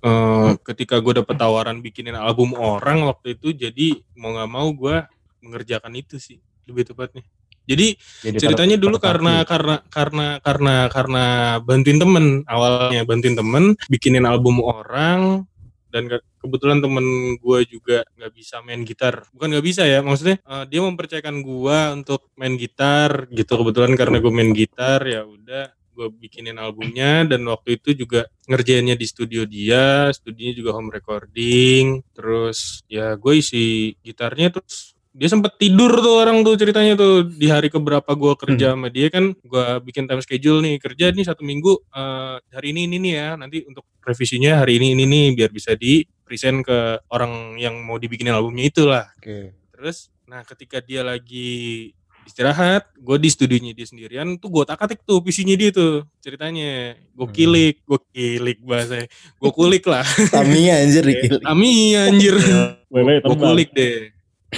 eh, 0.00 0.50
ketika 0.64 0.96
gue 0.98 1.18
dapet 1.18 1.34
tawaran 1.34 1.80
bikinin 1.80 2.14
album 2.14 2.54
orang 2.54 3.04
waktu 3.04 3.34
itu 3.34 3.52
jadi 3.52 3.88
mau 4.14 4.32
nggak 4.32 4.50
mau 4.50 4.68
gue 4.70 4.96
mengerjakan 5.40 5.92
itu 5.94 6.16
sih 6.16 6.38
lebih 6.64 6.86
tepatnya 6.86 7.24
jadi 7.70 7.86
Jadi 8.26 8.36
ceritanya 8.42 8.76
dulu 8.76 8.98
karena 8.98 9.46
karena 9.46 9.78
karena 9.86 10.26
karena 10.42 10.74
karena 10.90 11.24
bantuin 11.62 11.98
temen 12.02 12.26
awalnya 12.50 13.06
bantuin 13.06 13.38
temen 13.38 13.64
bikinin 13.86 14.26
album 14.26 14.58
orang 14.58 15.46
dan 15.90 16.06
ke- 16.06 16.22
kebetulan 16.42 16.82
temen 16.82 17.36
gue 17.38 17.58
juga 17.66 18.06
nggak 18.18 18.32
bisa 18.34 18.62
main 18.62 18.82
gitar. 18.82 19.26
Bukan 19.34 19.54
nggak 19.54 19.66
bisa 19.66 19.82
ya 19.86 20.02
maksudnya 20.02 20.42
eh, 20.42 20.64
dia 20.66 20.80
mempercayakan 20.82 21.36
gue 21.42 21.78
untuk 21.94 22.30
main 22.34 22.54
gitar 22.58 23.30
gitu. 23.30 23.52
Kebetulan 23.62 23.94
karena 23.94 24.18
gue 24.18 24.32
main 24.34 24.50
gitar 24.50 25.02
ya 25.06 25.22
udah 25.26 25.70
gue 26.00 26.08
bikinin 26.16 26.56
albumnya 26.56 27.28
dan 27.28 27.44
waktu 27.44 27.76
itu 27.76 27.92
juga 27.92 28.24
ngerjainnya 28.48 28.96
di 28.96 29.04
studio 29.04 29.44
dia 29.44 30.08
studionya 30.16 30.56
juga 30.56 30.70
home 30.72 30.88
recording 30.88 32.00
terus 32.16 32.80
ya 32.88 33.12
gue 33.20 33.36
isi 33.36 33.92
gitarnya 34.00 34.48
terus 34.48 34.96
dia 35.20 35.28
sempet 35.28 35.52
tidur 35.60 35.92
tuh 36.00 36.16
orang 36.16 36.40
tuh 36.40 36.56
ceritanya 36.56 36.96
tuh 36.96 37.28
di 37.28 37.44
hari 37.52 37.68
keberapa 37.68 38.08
gue 38.16 38.32
kerja 38.40 38.72
sama 38.72 38.88
dia 38.88 39.12
kan 39.12 39.36
gue 39.36 39.66
bikin 39.84 40.08
time 40.08 40.24
schedule 40.24 40.64
nih 40.64 40.80
kerja 40.80 41.12
nih 41.12 41.28
satu 41.28 41.44
minggu 41.44 41.76
eh, 41.92 42.40
hari 42.48 42.72
ini 42.72 42.88
ini 42.88 42.96
nih 42.96 43.12
ya 43.20 43.28
nanti 43.36 43.60
untuk 43.68 43.84
revisinya 44.00 44.64
hari 44.64 44.80
ini 44.80 44.96
ini 44.96 45.04
nih 45.04 45.26
biar 45.36 45.52
bisa 45.52 45.76
di 45.76 46.08
present 46.24 46.64
ke 46.64 47.04
orang 47.12 47.60
yang 47.60 47.76
mau 47.84 48.00
dibikinin 48.00 48.32
albumnya 48.32 48.72
itulah. 48.72 49.06
Oke. 49.20 49.52
terus 49.76 50.08
nah 50.24 50.40
ketika 50.40 50.80
dia 50.80 51.04
lagi 51.04 51.90
istirahat 52.24 52.88
gue 52.96 53.16
di 53.20 53.28
studionya 53.28 53.76
dia 53.76 53.84
sendirian 53.84 54.40
tuh 54.40 54.48
gue 54.48 54.64
tak 54.64 54.80
atik 54.80 55.04
tuh 55.04 55.20
PC-nya 55.20 55.52
dia 55.52 55.68
tuh 55.68 56.08
ceritanya. 56.24 56.96
Gue 57.12 57.28
Hmm. 57.28 57.36
kilik 57.36 57.76
gue 57.84 57.98
kilik 58.16 58.58
bahasa 58.64 59.04
gue 59.36 59.50
kulik 59.52 59.84
lah. 59.84 60.06
Tamiya 60.32 60.80
anjir 60.80 61.04
dikit. 61.12 61.44
Ami 61.44 61.92
anjir. 61.92 62.40
Gue 62.88 63.36
kulik 63.36 63.76
deh 63.76 64.16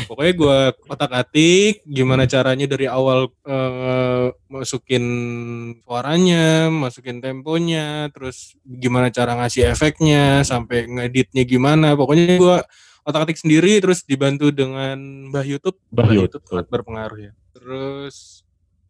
pokoknya 0.09 0.33
gue 0.33 0.59
otak 0.88 1.12
atik 1.12 1.85
gimana 1.85 2.24
caranya 2.24 2.64
dari 2.64 2.88
awal 2.88 3.28
eh, 3.44 4.33
masukin 4.48 5.05
suaranya 5.85 6.72
masukin 6.72 7.20
temponya 7.20 8.09
terus 8.12 8.57
gimana 8.64 9.12
cara 9.12 9.37
ngasih 9.37 9.68
efeknya 9.72 10.42
sampai 10.42 10.88
ngeditnya 10.88 11.44
gimana. 11.44 11.94
Pokoknya 11.94 12.37
gue 12.37 12.57
otak 13.02 13.28
atik 13.28 13.38
sendiri 13.38 13.83
terus 13.83 14.07
dibantu 14.07 14.50
dengan 14.55 14.98
Mbah 15.31 15.46
YouTube. 15.46 15.78
Mbah 15.90 16.11
YouTube. 16.12 16.44
sangat 16.46 16.66
berpengaruh 16.70 17.18
ya. 17.18 17.33
Terus 17.52 18.41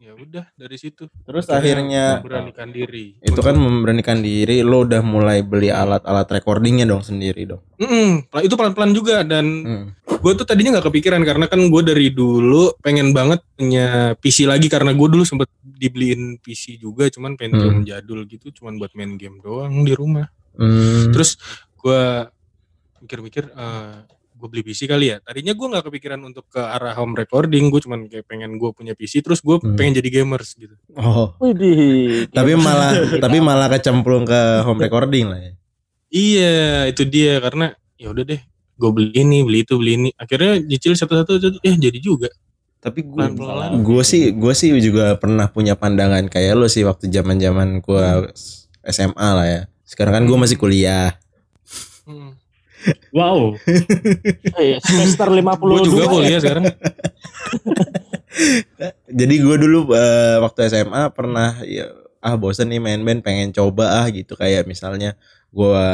ya 0.03 0.19
udah 0.19 0.45
dari 0.59 0.75
situ 0.75 1.07
Terus 1.23 1.47
akhirnya 1.47 2.19
memberanikan 2.19 2.75
diri 2.75 3.15
itu 3.23 3.39
kan 3.39 3.55
memberanikan 3.55 4.19
diri 4.19 4.67
lo 4.67 4.83
udah 4.83 4.99
mulai 4.99 5.47
beli 5.47 5.71
alat-alat 5.71 6.27
recordingnya 6.27 6.83
dong 6.83 7.07
sendiri 7.07 7.47
dong. 7.47 7.63
Mm-mm, 7.79 8.27
itu 8.43 8.55
pelan-pelan 8.59 8.91
juga 8.91 9.23
dan 9.23 9.47
Hmm. 9.63 9.87
gue 10.03 10.33
tuh 10.35 10.43
tadinya 10.43 10.75
nggak 10.79 10.91
kepikiran 10.91 11.23
karena 11.23 11.47
kan 11.47 11.63
gue 11.63 11.83
dari 11.83 12.11
dulu 12.11 12.75
pengen 12.79 13.15
banget 13.15 13.47
punya 13.55 14.19
PC 14.19 14.43
lagi 14.45 14.67
karena 14.67 14.91
gue 14.91 15.07
dulu 15.07 15.23
sempet 15.23 15.47
dibeliin 15.63 16.39
PC 16.39 16.79
juga 16.79 17.07
cuman 17.07 17.39
Pentium 17.39 17.83
jadul 17.83 18.27
gitu 18.27 18.51
cuman 18.53 18.79
buat 18.79 18.91
main 18.95 19.15
game 19.15 19.39
doang 19.39 19.87
di 19.87 19.95
rumah 19.95 20.27
Hmm. 20.53 21.11
terus 21.11 21.39
gue 21.75 22.03
mikir-mikir 23.01 23.51
eh 23.51 23.97
gue 24.43 24.51
beli 24.51 24.67
PC 24.67 24.91
kali 24.91 25.07
ya 25.07 25.23
tadinya 25.23 25.55
gue 25.55 25.67
nggak 25.71 25.85
kepikiran 25.87 26.19
untuk 26.21 26.51
ke 26.51 26.59
arah 26.59 26.91
home 26.93 27.15
recording 27.15 27.71
gue 27.71 27.79
cuman 27.79 28.11
kayak 28.11 28.27
pengen 28.27 28.59
gue 28.59 28.71
punya 28.75 28.93
PC 28.93 29.23
terus 29.23 29.39
gue 29.39 29.55
Hmm. 29.55 29.79
pengen 29.79 30.03
jadi 30.03 30.11
gamers 30.21 30.59
gitu 30.59 30.75
Oh, 30.93 31.39
Widih. 31.39 32.27
tapi 32.35 32.53
malah 32.53 32.91
tapi 33.17 33.39
malah 33.39 33.71
kecemplung 33.71 34.27
ke 34.27 34.41
home 34.61 34.83
recording 34.83 35.31
lah 35.31 35.39
ya. 35.39 35.53
iya 36.11 36.55
itu 36.85 37.07
dia 37.07 37.39
karena 37.39 37.71
ya 37.95 38.11
udah 38.11 38.27
deh 38.27 38.43
gue 38.75 38.91
beli 38.91 39.15
ini 39.15 39.39
beli 39.41 39.63
itu 39.63 39.79
beli 39.79 39.93
ini 39.95 40.09
akhirnya 40.13 40.59
nyicil 40.59 40.93
satu-satu 40.93 41.63
eh 41.63 41.77
jadi 41.79 41.97
juga 41.97 42.27
Tapi 42.83 43.07
gue 43.07 43.25
gue 43.79 44.03
sih 44.03 44.35
gue 44.35 44.53
sih 44.53 44.75
juga 44.83 45.15
pernah 45.15 45.47
punya 45.47 45.79
pandangan 45.79 46.27
kayak 46.27 46.59
lo 46.59 46.67
sih 46.67 46.83
waktu 46.83 47.07
zaman 47.09 47.39
zaman 47.39 47.79
gue 47.79 48.07
SMA 48.83 49.29
lah 49.31 49.47
ya. 49.47 49.61
Sekarang 49.87 50.19
kan 50.19 50.25
gue 50.27 50.35
masih 50.35 50.59
kuliah. 50.59 51.15
Wow. 53.13 53.55
Eh, 54.59 54.81
semester 54.87 55.29
52 55.29 55.61
gue 55.61 55.81
juga 55.87 56.05
ya. 56.05 56.09
kuliah 56.09 56.41
sekarang 56.41 56.65
Jadi 59.21 59.35
gue 59.39 59.57
dulu 59.61 59.93
eh, 59.93 60.37
waktu 60.41 60.73
SMA 60.73 61.13
pernah 61.13 61.61
ya, 61.63 61.93
ah 62.25 62.35
bosen 62.39 62.71
nih 62.71 62.81
main 62.81 63.03
band 63.03 63.21
pengen 63.21 63.53
coba 63.53 64.03
ah 64.03 64.07
gitu 64.09 64.39
kayak 64.39 64.65
misalnya 64.65 65.19
gue 65.53 65.85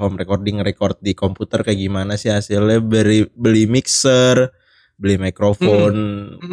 home 0.00 0.16
recording 0.16 0.64
record 0.64 0.96
di 1.04 1.12
komputer 1.12 1.60
kayak 1.60 1.76
gimana 1.76 2.16
sih 2.16 2.32
hasilnya 2.32 2.80
beli 2.80 3.28
beli 3.36 3.68
mixer 3.68 4.48
beli 5.02 5.18
mikrofon 5.18 5.94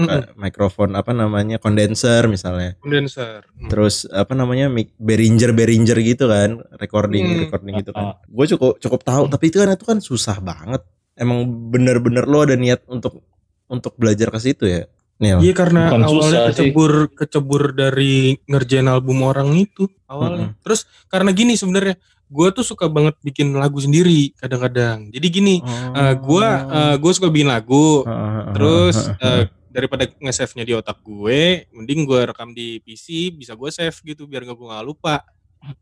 eh, 0.10 0.26
mikrofon 0.36 0.98
apa 0.98 1.14
namanya 1.14 1.56
kondenser 1.56 2.26
misalnya 2.26 2.74
kondenser 2.78 3.46
Hmm. 3.54 3.70
terus 3.70 4.10
apa 4.10 4.34
namanya 4.34 4.66
mic 4.68 4.90
Behringer 4.98 5.54
Behringer 5.54 6.02
gitu 6.02 6.26
kan 6.26 6.58
recording 6.76 7.24
Hmm. 7.24 7.40
recording 7.46 7.78
gitu 7.78 7.94
kan 7.94 8.18
gue 8.36 8.46
cukup 8.50 8.82
cukup 8.82 9.02
tahu 9.04 9.24
tapi 9.28 9.48
itu 9.48 9.62
kan 9.62 9.70
itu 9.70 9.86
kan 9.86 10.00
susah 10.00 10.42
banget 10.42 10.82
emang 11.14 11.46
bener-bener 11.70 12.26
lo 12.26 12.42
ada 12.42 12.56
niat 12.56 12.82
untuk 12.88 13.22
untuk 13.68 13.94
belajar 13.96 14.28
ke 14.28 14.40
situ 14.42 14.66
ya 14.66 14.90
Nil 15.20 15.44
Iya 15.44 15.52
karena 15.54 15.92
Bukan 15.92 16.02
awalnya 16.02 16.24
susah 16.24 16.40
sih. 16.42 16.50
kecebur 16.50 16.92
kecebur 17.14 17.64
dari 17.72 18.14
ngerjain 18.48 18.88
album 18.88 19.20
orang 19.22 19.52
itu 19.54 19.84
awalnya. 20.08 20.56
Terus 20.64 20.88
karena 21.06 21.36
gini 21.36 21.54
sebenarnya 21.54 22.00
gue 22.30 22.48
tuh 22.54 22.62
suka 22.62 22.86
banget 22.86 23.18
bikin 23.26 23.50
lagu 23.58 23.82
sendiri 23.82 24.32
kadang-kadang. 24.38 25.10
Jadi 25.10 25.28
gini, 25.34 25.56
eh, 25.98 26.14
gue 26.14 26.48
eh, 26.48 26.96
gue 27.02 27.12
suka 27.12 27.28
bikin 27.34 27.50
lagu. 27.50 28.06
Terus 28.54 29.10
eh, 29.18 29.50
daripada 29.70 30.06
nge-save-nya 30.06 30.64
di 30.66 30.74
otak 30.78 31.02
gue, 31.02 31.66
mending 31.74 32.06
gue 32.06 32.22
rekam 32.30 32.54
di 32.54 32.82
PC 32.86 33.34
bisa 33.34 33.58
gue 33.58 33.70
save 33.74 33.98
gitu 34.06 34.30
biar 34.30 34.46
gak 34.46 34.58
gue 34.58 34.68
nggak 34.70 34.86
lupa. 34.86 35.26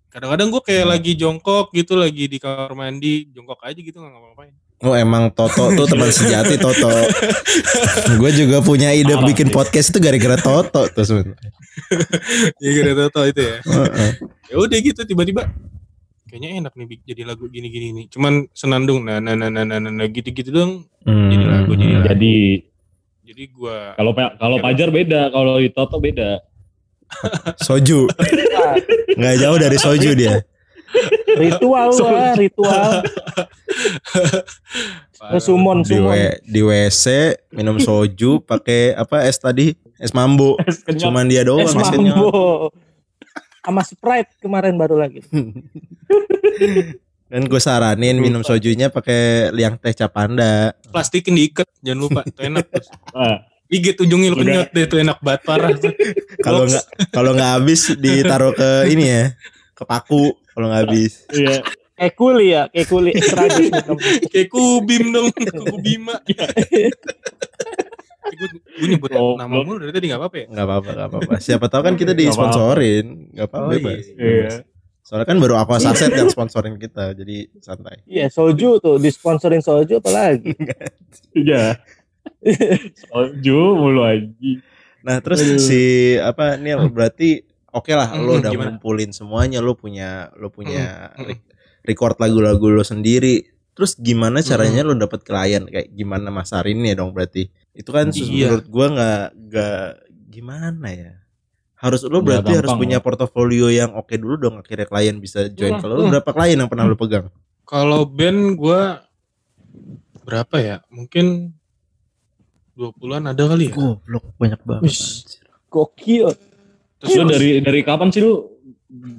Kadang-kadang 0.09 0.49
gue 0.49 0.61
kayak 0.63 0.85
lagi 0.89 1.11
jongkok 1.13 1.69
gitu, 1.75 1.93
lagi 1.99 2.25
di 2.25 2.41
kamar 2.41 2.73
mandi, 2.73 3.29
jongkok 3.29 3.61
aja 3.61 3.77
gitu 3.77 3.99
nggak 3.99 4.11
ngapa-ngapain. 4.11 4.55
Oh 4.85 4.93
emang 4.93 5.33
Toto 5.33 5.73
tuh 5.73 5.89
teman 5.89 6.13
sejati 6.13 6.53
Toto. 6.61 6.93
gue 8.21 8.31
juga 8.37 8.61
punya 8.61 8.93
ide 8.93 9.09
Parah 9.17 9.25
bikin 9.25 9.49
sih. 9.49 9.55
podcast 9.57 9.89
itu 9.89 9.97
gara-gara 9.97 10.37
Toto 10.37 10.85
tuh 10.93 11.03
sebenarnya. 11.05 11.49
Ya 12.61 12.69
gitu 12.73 13.05
tau 13.13 13.25
itu 13.29 13.41
ya. 13.41 13.57
Heeh. 13.61 14.11
ya 14.49 14.55
udah 14.57 14.77
gitu 14.81 15.01
tiba-tiba 15.05 15.49
kayaknya 16.27 16.49
enak 16.59 16.71
nih 16.75 16.99
jadi 17.03 17.21
lagu 17.23 17.47
gini-gini 17.47 17.87
nih 17.91 18.05
cuman 18.11 18.51
senandung 18.51 19.01
nah 19.01 19.17
nah 19.17 19.33
nah 19.33 19.47
nah 19.47 19.63
nah, 19.63 19.79
nah, 19.79 19.89
nah, 19.89 20.05
gitu-gitu 20.05 20.51
dong 20.51 20.71
Hmm. 21.01 21.31
Jadi 21.31 21.43
lagu, 21.47 21.71
jadi 21.71 21.93
lagu. 21.95 22.05
Jadi 22.11 22.35
Jadi 23.23 23.43
gua 23.49 23.95
Kalau 23.95 24.11
kalau 24.11 24.55
Pajar 24.59 24.91
beda, 24.91 25.31
kalau 25.31 25.55
Toto 25.71 25.97
beda. 25.97 26.43
Soju. 27.63 28.11
Nah, 28.11 28.75
Nggak 29.15 29.35
jauh 29.39 29.57
dari 29.57 29.77
soju 29.79 30.11
dia. 30.11 30.43
ritual 31.37 31.91
lah, 31.91 32.31
ritual. 32.35 32.91
parah. 35.19 35.39
Sumon, 35.39 35.83
Di, 35.83 35.95
sumon. 35.95 36.11
W- 36.11 36.37
di 36.43 36.61
WC 36.61 37.05
minum 37.51 37.77
soju 37.77 38.41
pakai 38.41 38.93
apa 38.93 39.25
es 39.25 39.37
tadi? 39.37 39.73
Es 39.97 40.11
mambo. 40.11 40.57
Es. 40.61 40.83
Cuman 40.85 41.25
dia 41.25 41.41
doang 41.41 41.63
Es 41.63 41.71
es 41.71 41.75
mambo. 41.75 42.69
Sama 43.67 43.83
Sprite 43.83 44.31
kemarin 44.39 44.79
baru 44.79 44.95
lagi. 44.95 45.19
Dan 47.27 47.51
gue 47.51 47.59
saranin 47.59 48.15
minum 48.15 48.39
sojunya 48.39 48.87
pakai 48.87 49.51
liang 49.51 49.75
teh 49.75 49.91
capanda. 49.91 50.71
plastikin 50.87 51.35
diikat, 51.35 51.67
jangan 51.83 51.99
lupa. 51.99 52.21
Itu 52.23 52.47
enak. 52.47 52.63
terus. 52.71 52.87
Ah, 53.11 53.43
Gigit 53.67 53.99
ujungnya 53.99 54.31
lu 54.31 54.39
kenyot 54.39 54.71
deh, 54.71 54.87
itu 54.87 54.95
enak 54.95 55.19
banget 55.19 55.41
parah. 55.43 55.75
Kalau 56.39 56.63
nggak 56.63 57.11
kalau 57.11 57.35
nggak 57.35 57.51
habis 57.59 57.91
ditaruh 57.99 58.55
ke 58.55 58.87
ini 58.87 59.03
ya, 59.11 59.23
ke 59.75 59.83
paku 59.83 60.31
kalau 60.55 60.71
nggak 60.71 60.87
habis. 60.87 61.27
iya. 61.35 61.59
Kayak 61.97 62.13
kuli 62.15 62.45
ya, 62.53 62.63
kayak 62.71 62.87
kuli. 62.87 63.11
Kayak 64.31 64.47
kubim 64.53 65.03
dong, 65.11 65.27
kubima. 65.67 66.15
Gue, 68.29 68.47
gue 68.57 68.87
nyebut 68.89 69.09
Oh, 69.11 69.35
nama 69.35 69.57
mulu 69.57 69.79
dari 69.79 69.91
tadi 69.91 70.05
gak 70.07 70.17
apa-apa 70.17 70.37
ya? 70.37 70.45
Nggak 70.47 70.65
apa-apa, 70.65 70.89
nggak 70.91 71.07
apa-apa. 71.09 71.33
Siapa 71.37 71.65
tahu 71.65 71.81
kan 71.81 71.93
kita 71.93 72.11
Nggak 72.11 72.19
apa-apa. 72.19 72.23
disponsorin, 72.25 73.05
nggak 73.31 73.45
apa-apa 73.45 73.61
Oh, 73.61 73.71
bebas. 73.71 74.03
Iya. 74.11 74.49
Soalnya 75.01 75.23
kan 75.25 75.37
baru 75.37 75.55
Aqua 75.55 75.77
Saset 75.77 76.11
yang 76.11 76.27
sponsorin 76.27 76.75
kita, 76.75 77.13
jadi 77.13 77.37
santai. 77.57 78.03
Iya, 78.03 78.27
soju 78.27 78.77
tuh, 78.77 78.97
disponsorin 78.97 79.59
soju 79.59 79.97
apalagi. 79.97 80.51
Iya. 81.33 81.79
Soju 83.01 83.59
mulu 83.73 84.03
aja. 84.03 84.29
Nah 84.99 85.17
terus 85.19 85.39
Aduh. 85.39 85.57
si 85.57 85.81
apa 86.17 86.57
Nil 86.57 86.89
berarti 86.89 87.39
oke 87.69 87.91
lah 87.91 88.11
lo 88.13 88.35
Hmm, 88.35 88.41
udah 88.43 88.51
gimana? 88.51 88.67
ngumpulin 88.69 89.11
semuanya 89.11 89.59
lo 89.59 89.73
punya 89.73 90.27
lo 90.35 90.49
punya 90.49 91.13
hmm. 91.15 91.23
re- 91.23 91.43
record 91.83 92.19
lagu-lagu 92.19 92.67
lo 92.67 92.83
sendiri. 92.83 93.56
Terus 93.77 93.93
gimana 93.93 94.41
caranya 94.41 94.81
lo 94.81 94.97
dapet 94.97 95.21
klien 95.21 95.63
kayak 95.69 95.93
gimana 95.93 96.33
masarinnya 96.33 96.97
dong 96.97 97.13
berarti 97.13 97.45
itu 97.71 97.89
kan 97.93 98.09
Iya. 98.09 98.49
menurut 98.49 98.65
gua 98.67 98.85
nggak 98.89 99.23
nggak 99.37 99.81
gimana 100.33 100.87
ya 100.89 101.11
harus 101.77 102.01
lo 102.01 102.25
berarti 102.25 102.57
harus 102.57 102.73
punya 102.73 102.97
ya. 102.97 103.05
portofolio 103.05 103.69
yang 103.69 103.93
oke 103.93 104.17
dulu 104.17 104.33
dong 104.35 104.55
akhirnya 104.57 104.89
klien 104.89 105.21
bisa 105.21 105.45
join 105.53 105.77
Hmm, 105.77 105.81
kalau 105.85 105.93
lo 105.93 106.03
hmm. 106.09 106.13
berapa 106.17 106.31
klien 106.33 106.57
yang 106.57 106.65
pernah 106.65 106.89
lo 106.89 106.97
pegang 106.97 107.29
Kalau 107.63 108.01
band 108.07 108.57
gue 108.57 108.81
berapa 110.23 110.55
ya? 110.57 110.77
Mungkin 110.87 111.51
20-an 112.75 113.31
ada 113.31 113.43
kali 113.47 113.69
ya. 113.69 113.73
goblok 113.73 114.25
banyak 114.37 114.61
banget. 114.63 114.93
Gokil. 115.67 116.29
Terus 116.97 117.13
Lu 117.15 117.27
dari 117.27 117.59
dari 117.59 117.81
kapan 117.81 118.07
sih 118.09 118.21
lu 118.21 118.47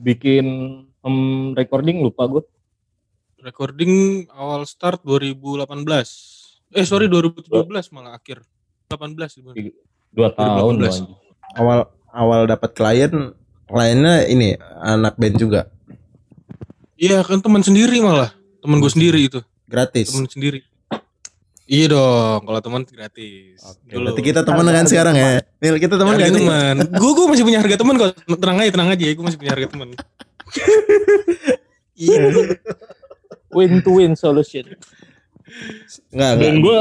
bikin 0.00 0.46
home 1.00 1.52
recording 1.54 2.00
lupa 2.00 2.24
gue? 2.24 2.42
Recording 3.42 4.26
awal 4.34 4.66
start 4.66 5.02
2018. 5.06 6.74
Eh 6.74 6.84
sorry 6.84 7.06
2017 7.06 7.48
malah 7.94 8.18
akhir. 8.18 8.42
18 8.90 9.14
sebenarnya. 9.30 9.72
Dua 10.10 10.28
tahun 10.32 10.80
2018. 10.80 10.80
loh. 10.80 10.88
anjing. 10.88 11.10
awal 11.56 11.78
awal 12.12 12.40
dapat 12.48 12.70
klien 12.72 13.12
kliennya 13.68 14.28
ini 14.28 14.56
anak 14.80 15.16
band 15.20 15.36
juga 15.36 15.68
Iya 16.98 17.22
kan 17.22 17.38
teman 17.38 17.62
sendiri 17.62 18.02
malah. 18.02 18.34
Temen 18.58 18.82
gue 18.82 18.90
sendiri 18.90 19.22
itu. 19.22 19.38
gratis 19.70 20.10
Temen 20.10 20.26
sendiri. 20.26 20.66
Iya 21.68 21.92
dong, 21.94 22.48
kalau 22.48 22.60
teman 22.64 22.82
gratis. 22.88 23.60
Oke, 23.60 23.92
berarti 23.92 24.22
kita 24.24 24.40
teman 24.42 24.66
kan 24.66 24.88
sekarang 24.88 25.14
ya. 25.14 25.44
Nil, 25.60 25.76
kita 25.78 25.94
teman 26.00 26.16
kan? 26.16 26.32
teman. 26.32 26.74
Gue 26.96 27.12
gue 27.12 27.26
masih 27.28 27.44
punya 27.46 27.60
harga 27.60 27.76
teman 27.76 27.94
kok. 28.00 28.16
Tenang 28.24 28.56
aja, 28.58 28.70
tenang 28.72 28.88
aja. 28.88 29.04
Gue 29.14 29.24
masih 29.28 29.38
punya 29.38 29.52
harga 29.54 29.68
teman. 29.70 29.88
Iya. 31.98 32.30
Win 33.52 33.80
to 33.80 33.96
win 33.96 34.12
solution. 34.12 34.68
Enggak, 36.12 36.30
enggak. 36.36 36.42
Dan 36.44 36.54
gue 36.60 36.80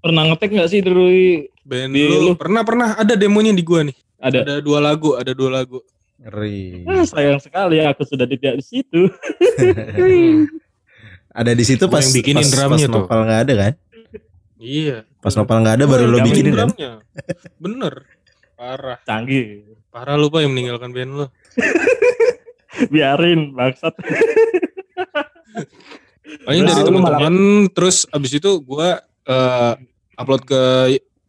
pernah 0.00 0.22
ngetek 0.32 0.50
nggak 0.54 0.70
sih 0.70 0.80
dari 0.80 1.44
Band 1.66 1.90
Di 1.98 2.06
lu, 2.06 2.30
lu. 2.30 2.32
pernah 2.38 2.62
pernah 2.62 2.94
ada 2.94 3.18
demonya 3.18 3.50
di 3.50 3.66
gua 3.66 3.82
nih. 3.82 3.96
ada? 4.22 4.46
Ada 4.46 4.54
dua 4.62 4.78
lagu, 4.78 5.18
ada 5.18 5.34
dua 5.34 5.50
lagu. 5.50 5.82
Ngeri. 6.22 6.86
Ah, 6.86 7.02
sayang 7.02 7.42
sekali 7.42 7.82
aku 7.82 8.06
sudah 8.06 8.24
tidak 8.24 8.62
di 8.62 8.64
situ. 8.64 9.10
Ada 11.36 11.52
di 11.52 11.68
situ 11.68 11.84
pas 11.92 12.00
yang 12.00 12.16
bikinin 12.16 12.40
pas, 12.40 12.48
drumnya 12.48 12.88
pas 12.88 12.96
tuh. 12.96 13.04
nopal 13.04 13.20
nggak 13.28 13.40
ada 13.44 13.54
kan? 13.60 13.72
Iya. 14.56 15.04
Pas 15.20 15.36
nopal 15.36 15.60
nggak 15.60 15.76
ada 15.76 15.84
baru 15.84 16.08
lo 16.08 16.24
bikinin 16.24 16.56
kan? 16.56 16.72
drumnya. 16.72 16.92
Bener. 17.60 17.94
Parah. 18.56 18.96
Canggih. 19.04 19.68
Parah 19.92 20.16
lu 20.16 20.32
pak 20.32 20.40
yang 20.48 20.56
meninggalkan 20.56 20.96
band 20.96 21.12
lu. 21.12 21.26
Biarin 22.92 23.52
bangsat. 23.52 23.92
Paling 26.46 26.62
dari 26.62 26.82
teman-teman 26.82 27.34
terus 27.74 28.06
abis 28.08 28.38
itu 28.38 28.50
gua 28.62 29.02
eh, 29.26 29.72
upload 30.14 30.46
ke 30.46 30.62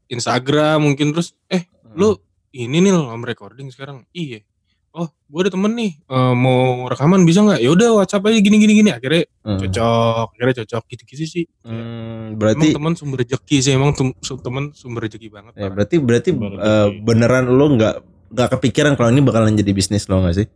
Instagram 0.07 0.85
mungkin 0.85 1.11
terus 1.11 1.33
eh 1.49 1.65
lu 1.97 2.15
ini 2.53 2.79
nih 2.79 2.93
lo 2.93 3.09
recording 3.19 3.67
sekarang. 3.67 4.05
Iya. 4.13 4.45
Oh, 4.93 5.09
gua 5.29 5.45
ada 5.45 5.53
temen 5.53 5.73
nih 5.73 5.91
eh, 5.99 6.33
mau 6.33 6.85
rekaman 6.85 7.21
bisa 7.21 7.41
nggak? 7.41 7.59
Ya 7.61 7.69
udah 7.69 7.89
WhatsApp 7.97 8.29
aja 8.29 8.39
gini 8.39 8.57
gini 8.57 8.73
gini. 8.77 8.89
Akhirnya 8.93 9.25
Hmm. 9.47 9.63
cocok, 9.63 10.27
akhirnya 10.35 10.55
cocok 10.63 10.83
gitu-gitu 10.91 11.23
sih. 11.23 11.45
Hmm, 11.63 12.35
Emang 12.35 12.35
berarti 12.35 12.67
teman 12.75 12.93
sumber 12.93 13.23
rezeki 13.23 13.57
sih, 13.63 13.71
emang 13.71 13.95
teman 14.19 14.75
sumber 14.75 15.07
rezeki 15.07 15.31
banget. 15.31 15.55
ya 15.55 15.65
parah. 15.65 15.73
berarti 15.79 15.95
berarti 15.97 16.29
eh, 16.29 16.35
bikinin. 16.35 17.05
beneran 17.07 17.45
lo 17.47 17.65
nggak 17.73 17.95
nggak 18.27 18.49
kepikiran 18.59 18.93
kalau 18.99 19.07
ini 19.07 19.23
bakalan 19.23 19.55
jadi 19.55 19.71
bisnis 19.71 20.05
lo 20.11 20.19
nggak 20.19 20.35
sih? 20.35 20.47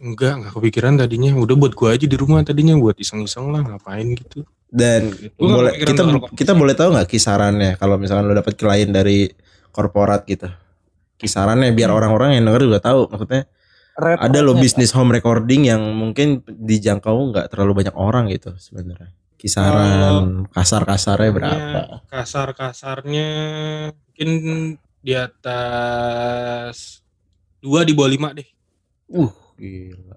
Enggak, 0.00 0.32
enggak 0.42 0.52
kepikiran 0.56 0.94
tadinya. 1.00 1.32
Udah 1.36 1.56
buat 1.56 1.72
gua 1.72 1.96
aja 1.96 2.04
di 2.04 2.16
rumah 2.16 2.44
tadinya 2.44 2.76
buat 2.76 2.96
iseng-iseng 3.00 3.48
lah 3.52 3.64
ngapain 3.64 4.12
gitu. 4.12 4.44
Dan 4.66 5.14
nggak 5.14 5.38
boleh 5.38 5.72
kita 5.78 6.02
kita 6.34 6.52
boleh 6.52 6.74
tahu 6.74 6.92
nggak 6.92 7.08
kisarannya 7.08 7.78
kalau 7.78 7.96
misalkan 7.96 8.26
lo 8.28 8.34
dapat 8.34 8.58
klien 8.58 8.90
dari 8.90 9.30
korporat 9.72 10.26
gitu? 10.26 10.50
Kisarannya 11.16 11.72
biar 11.72 11.88
Hmm. 11.88 11.98
orang-orang 12.02 12.36
yang 12.36 12.44
denger 12.50 12.62
juga 12.68 12.80
tahu 12.82 13.08
maksudnya 13.08 13.48
Rate 13.96 14.20
ada 14.20 14.38
lo 14.44 14.52
bisnis 14.52 14.92
home 14.92 15.16
recording 15.16 15.64
yang 15.64 15.80
mungkin 15.96 16.44
dijangkau 16.44 17.32
nggak 17.32 17.48
terlalu 17.48 17.80
banyak 17.80 17.96
orang 17.96 18.28
gitu 18.28 18.52
sebenarnya 18.60 19.08
kisaran 19.40 20.44
kasar-kasarnya 20.52 21.30
berapa 21.32 21.80
Kasar-kasarnya 22.12 23.28
mungkin 23.96 24.30
di 25.00 25.12
atas 25.16 27.00
dua 27.62 27.88
di 27.88 27.96
bawah 27.96 28.10
lima 28.12 28.28
deh. 28.36 28.48
uh 29.16 29.45
gila 29.56 30.16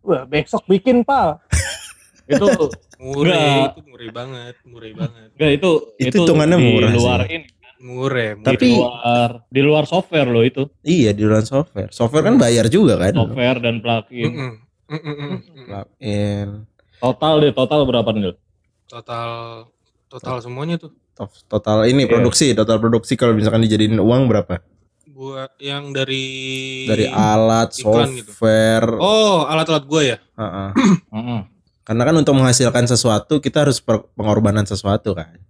Wah, 0.00 0.22
besok 0.24 0.64
bikin, 0.64 1.02
Pal. 1.02 1.36
itu 2.28 2.44
Murah 2.98 3.70
itu 3.70 3.80
murah 3.84 4.10
banget, 4.10 4.54
murah 4.62 4.90
banget. 4.96 5.28
enggak 5.32 5.50
itu 5.54 5.70
Itu 5.96 6.16
hitungannya 6.18 6.56
murah 6.56 6.90
sih. 6.90 6.98
luar 6.98 7.20
ini 7.24 7.46
Murah, 7.78 8.30
murah. 8.34 8.46
Tapi- 8.48 8.68
di 8.68 8.74
luar 8.74 9.30
di 9.46 9.60
luar 9.62 9.84
software 9.84 10.26
loh 10.26 10.42
itu 10.42 10.66
iya 10.82 11.10
di 11.10 11.22
luar 11.22 11.42
software 11.42 11.90
software 11.90 12.24
kan 12.24 12.34
bayar 12.36 12.66
juga 12.66 12.96
kan 12.96 13.14
software 13.14 13.58
dan 13.58 13.78
plugin 13.78 14.26
Mm-mm. 14.28 14.52
Mm-mm, 14.88 15.14
mm-mm. 15.14 15.64
plugin 15.64 16.48
total 16.98 17.34
deh 17.38 17.52
total 17.52 17.80
berapa 17.84 18.10
nih 18.10 18.34
Total 18.84 19.28
total 20.06 20.36
semuanya 20.38 20.74
tuh. 20.76 20.90
to- 21.12 21.30
total 21.46 21.84
ini 21.84 22.02
Iya. 22.02 22.10
produksi 22.10 22.50
total 22.52 22.78
produksi 22.78 23.14
kalau 23.14 23.32
misalkan 23.32 23.60
dijadiin 23.60 23.94
uang 23.94 24.26
berapa 24.26 24.58
Buat 25.18 25.58
yang 25.58 25.90
dari 25.90 26.86
dari 26.86 27.10
alat 27.10 27.74
iklan 27.74 28.14
gitu. 28.14 28.30
software 28.30 28.86
Oh, 29.02 29.50
alat-alat 29.50 29.84
gua 29.90 30.02
ya. 30.06 30.16
Heeh. 30.38 30.70
Heeh. 31.18 31.40
karena 31.82 32.02
kan 32.06 32.14
untuk 32.20 32.36
menghasilkan 32.38 32.84
sesuatu 32.86 33.42
kita 33.42 33.64
harus 33.66 33.82
pengorbanan 34.14 34.62
sesuatu 34.62 35.16
kan 35.16 35.40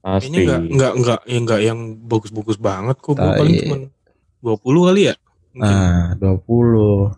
pasti 0.00 0.30
Kayaknya 0.30 0.38
enggak 0.38 0.60
enggak 0.72 0.92
enggak 0.96 1.20
ya 1.28 1.36
enggak 1.42 1.60
yang 1.60 1.78
bagus-bagus 2.08 2.56
banget 2.56 2.96
kok. 2.96 3.12
Gua 3.12 3.36
Tai. 3.36 3.38
paling 3.44 3.54
cuma 3.60 3.76
20 4.40 4.88
kali 4.88 5.02
ya. 5.12 5.14
Mungkin. 5.52 5.68
nah 5.68 6.16
20 6.16 7.12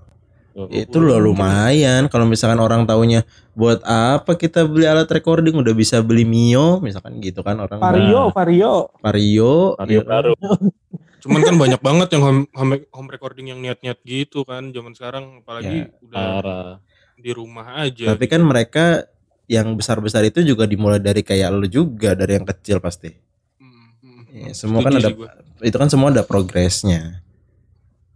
Tuh. 0.55 0.71
itu 0.71 0.99
loh 0.99 1.19
lumayan 1.19 2.07
kalau 2.11 2.27
misalkan 2.27 2.59
orang 2.59 2.83
taunya 2.83 3.23
buat 3.55 3.79
apa 3.87 4.35
kita 4.35 4.67
beli 4.67 4.87
alat 4.87 5.07
recording 5.07 5.55
udah 5.55 5.75
bisa 5.75 5.99
beli 6.03 6.23
Mio 6.27 6.79
misalkan 6.79 7.19
gitu 7.23 7.43
kan 7.47 7.59
orang 7.59 7.79
Vario, 7.79 8.31
Vario. 8.31 8.75
Vario 9.03 9.55
Vario 9.79 9.99
ya 9.99 10.03
baru 10.03 10.35
Cuman 11.25 11.41
kan 11.41 11.57
banyak 11.57 11.81
banget 11.81 12.09
yang 12.13 12.23
home, 12.23 12.43
home, 12.53 12.85
home 12.93 13.09
recording 13.09 13.49
yang 13.49 13.65
niat-niat 13.65 13.97
gitu 14.05 14.45
kan 14.45 14.69
zaman 14.71 14.93
sekarang 14.93 15.41
apalagi 15.41 15.89
udah 16.05 16.21
parah 16.21 16.71
di 17.17 17.31
rumah 17.33 17.81
aja. 17.81 18.13
tapi 18.13 18.29
kan 18.29 18.45
mereka 18.45 19.09
yang 19.47 19.73
besar-besar 19.73 20.21
itu 20.25 20.45
juga 20.45 20.69
dimulai 20.69 21.01
dari 21.01 21.25
kayak 21.25 21.49
lu 21.49 21.65
juga 21.65 22.13
dari 22.13 22.37
yang 22.37 22.45
kecil 22.45 22.77
pasti 22.77 23.09
Mm, 23.57 23.89
mm, 24.03 24.23
Ya, 24.35 24.51
semua 24.53 24.85
kan 24.85 24.93
ada 24.93 25.09
gua. 25.09 25.31
itu 25.63 25.77
kan 25.79 25.89
semua 25.89 26.13
ada 26.13 26.21
progresnya 26.21 27.25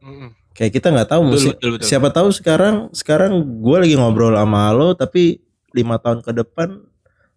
Mm, 0.04 0.28
mm. 0.28 0.30
kayak 0.52 0.72
kita 0.76 0.92
nggak 0.92 1.08
tahu 1.08 1.22
Betul, 1.24 1.32
mesti 1.32 1.48
betul, 1.56 1.70
betul. 1.78 1.86
siapa 1.88 2.08
tahu 2.12 2.28
sekarang 2.28 2.74
sekarang 2.92 3.32
gue 3.64 3.76
lagi 3.78 3.94
ngobrol 3.96 4.36
sama 4.36 4.68
lo 4.70 4.92
tapi 4.92 5.40
lima 5.72 5.96
tahun 5.96 6.20
ke 6.20 6.32
depan 6.44 6.68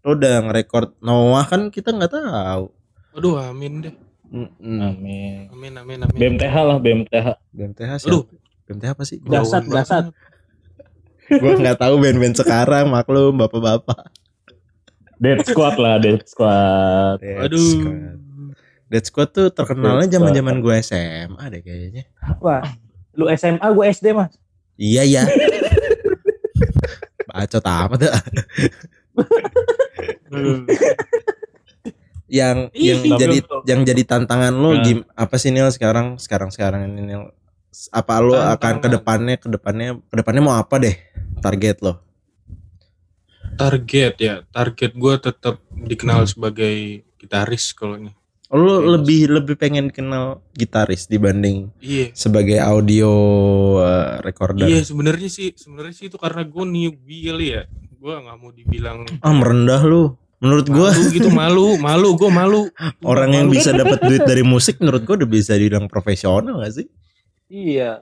lo 0.02 0.10
udah 0.12 0.36
ngerekord 0.50 1.00
Noah 1.00 1.46
kan 1.46 1.70
kita 1.70 1.96
nggak 1.96 2.12
tahu 2.12 2.66
Aduh, 3.12 3.36
amin 3.38 3.84
deh. 3.84 3.96
Mm-mm. 4.32 4.78
Amin. 4.80 5.52
Amin, 5.52 5.74
amin, 5.76 5.98
amin. 6.08 6.16
BMTH 6.16 6.56
lah 6.56 6.78
BMTH. 6.80 7.28
BMTH 7.52 7.92
sih. 8.00 8.08
Aduh. 8.08 8.24
BMTH 8.64 8.90
apa 8.96 9.04
sih? 9.04 9.18
Dasar. 9.28 9.62
banget. 9.68 10.16
Gue 11.32 11.54
nggak 11.60 11.80
tahu 11.80 12.00
band-band 12.00 12.36
sekarang 12.40 12.88
maklum 12.92 13.36
bapak-bapak. 13.40 14.12
Dead 15.22 15.40
Squad 15.44 15.76
lah 15.78 16.00
Dead 16.00 16.24
Squad. 16.24 17.20
Dead 17.20 17.46
Aduh. 17.46 17.60
Squad. 17.60 18.20
Dead 18.92 19.04
Squad 19.08 19.30
tuh 19.36 19.48
terkenalnya 19.52 20.08
zaman-zaman 20.20 20.60
gue 20.60 20.76
SMA 20.84 21.44
deh 21.52 21.62
kayaknya. 21.64 22.04
Wah, 22.44 22.64
lu 23.16 23.28
SMA, 23.36 23.64
gue 23.64 23.86
SD 23.92 24.12
mas. 24.12 24.36
Iya 24.76 25.04
ya. 25.08 25.24
Bacot 27.32 27.64
amat 27.64 28.00
dah. 28.00 28.20
Yang 32.32 32.72
Ih, 32.72 32.96
yang 32.96 33.20
jadi 33.20 33.38
yang 33.68 33.82
jadi 33.84 34.04
tantangan 34.08 34.56
lo 34.56 34.72
Nah. 34.72 35.04
apa 35.14 35.36
sih 35.36 35.52
Nil 35.52 35.68
sekarang 35.68 36.16
sekarang 36.16 36.48
sekarang 36.48 36.88
ini 36.88 37.04
Nil 37.04 37.28
apa 37.92 38.14
lo 38.20 38.36
akan 38.36 38.56
Tantangan. 38.56 38.80
ke 38.80 38.88
depannya 38.90 39.36
ke 39.36 39.48
depannya 39.48 39.88
ke 40.00 40.16
depannya 40.16 40.42
mau 40.42 40.56
apa 40.56 40.80
deh 40.80 40.96
target 41.38 41.84
lo 41.84 42.00
Target 43.52 44.16
ya, 44.18 44.36
target 44.48 44.96
gue 44.96 45.16
tetap 45.20 45.60
dikenal 45.70 46.24
sebagai 46.26 47.04
gitaris 47.16 47.76
kalau 47.76 48.00
ini. 48.00 48.10
Lo 48.48 48.80
lebih 48.82 49.28
lebih 49.30 49.56
pengen 49.56 49.88
kenal 49.88 50.40
gitaris 50.52 51.06
dibanding 51.06 51.72
Iya. 51.78 52.12
sebagai 52.12 52.58
audio 52.58 53.12
uh, 53.78 54.20
recorder 54.20 54.66
Iya 54.66 54.82
sebenarnya 54.82 55.28
sih 55.28 55.52
sebenarnya 55.54 55.94
sih 55.94 56.08
itu 56.08 56.16
karena 56.16 56.44
gue 56.44 56.64
newbie 56.66 57.28
kali 57.28 57.48
ya. 57.50 57.64
Gue 57.94 58.12
nggak 58.14 58.38
mau 58.38 58.52
dibilang 58.52 58.98
ah 59.20 59.32
merendah 59.32 59.84
lo 59.84 60.16
menurut 60.42 60.68
gue 60.68 60.90
gitu 61.16 61.30
malu 61.30 61.78
malu 61.78 62.18
gue 62.18 62.30
malu. 62.34 62.66
orang 63.06 63.30
yang 63.32 63.48
Malu. 63.48 63.56
bisa 63.56 63.70
dapat 63.72 64.02
duit 64.02 64.26
dari 64.26 64.42
musik 64.42 64.82
menurut 64.82 65.06
gue 65.06 65.16
udah 65.22 65.30
bisa 65.30 65.54
dibilang 65.54 65.86
profesional 65.86 66.60
gak 66.66 66.82
sih 66.82 66.88
Iya. 67.52 68.02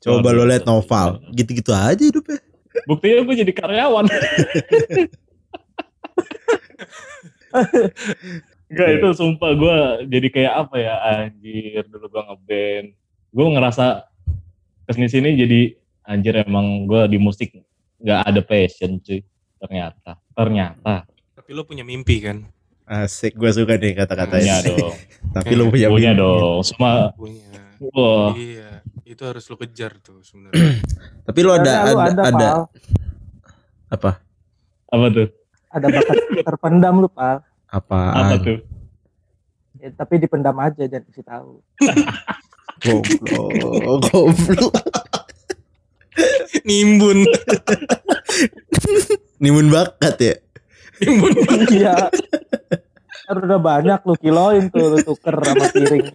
coba 0.00 0.30
lo 0.32 0.46
liat 0.46 0.64
novel 0.64 1.20
gitu-gitu 1.34 1.74
aja 1.74 2.00
hidupnya 2.00 2.38
Buktinya 2.86 3.26
gue 3.26 3.34
jadi 3.34 3.52
karyawan. 3.52 4.06
Enggak 8.70 8.88
itu 9.02 9.08
sumpah 9.18 9.50
gue 9.58 9.76
jadi 10.06 10.28
kayak 10.30 10.54
apa 10.66 10.76
ya 10.78 10.94
anjir 11.02 11.82
dulu 11.90 12.06
gue 12.06 12.22
ngeband. 12.30 12.86
Gue 13.34 13.46
ngerasa 13.58 14.06
ke 14.86 14.90
sini 14.94 15.08
sini 15.10 15.30
jadi 15.34 15.60
anjir 16.06 16.34
emang 16.46 16.86
gue 16.86 17.10
di 17.10 17.18
musik 17.18 17.58
nggak 17.98 18.20
ada 18.22 18.40
passion 18.46 19.02
cuy. 19.02 19.20
Ternyata, 19.60 20.16
ternyata 20.32 21.04
Tapi 21.50 21.58
lo 21.58 21.66
punya 21.66 21.82
mimpi 21.82 22.22
kan? 22.22 22.46
asik 22.86 23.34
gue 23.34 23.50
suka 23.50 23.74
nih 23.74 23.90
punya 23.90 24.06
kata-katanya 24.06 24.54
dong, 24.70 24.94
tapi 25.34 25.58
lo 25.58 25.66
punya 25.66 25.90
punya 25.90 26.14
mimpi. 26.14 26.22
dong. 26.22 26.58
Semua, 26.62 27.10
Punya. 27.10 27.50
wah, 27.90 28.30
Iya. 28.38 28.86
Itu 29.02 29.22
harus 29.26 29.50
lo 29.50 29.58
kejar 29.58 29.98
tuh 29.98 30.22
sebenarnya. 30.22 30.78
tapi 31.26 31.40
lo 31.42 31.50
ada 31.58 31.90
ada 31.90 32.06
ada 32.06 32.30
Pal. 32.30 32.60
apa 33.90 34.10
apa 34.94 35.06
tuh? 35.10 35.26
Ada 35.74 35.86
bakat 35.90 36.16
terpendam 36.46 36.94
lu, 37.02 37.10
Pal. 37.10 37.42
Apa 37.66 37.98
apaan 38.14 38.38
tuh? 38.46 38.58
Ya, 39.82 39.90
tapi 39.90 40.22
dipendam 40.22 40.54
aja 40.54 40.86
jangan 40.86 41.02
kasih 41.10 41.26
tahu. 41.26 41.50
goblok 42.86 43.50
goblok 44.06 44.74
Nimbun. 46.62 47.26
nimun 49.42 49.66
bakat 49.66 50.14
ya 50.22 50.34
Nimbun. 51.00 51.32
Iya. 51.70 51.96
Kan 53.26 53.36
udah 53.40 53.60
banyak 53.60 54.00
lu 54.04 54.14
kiloin 54.18 54.68
tuh 54.68 54.84
lu 54.90 54.98
tuker 55.00 55.36
sama 55.40 55.66
piring. 55.70 56.06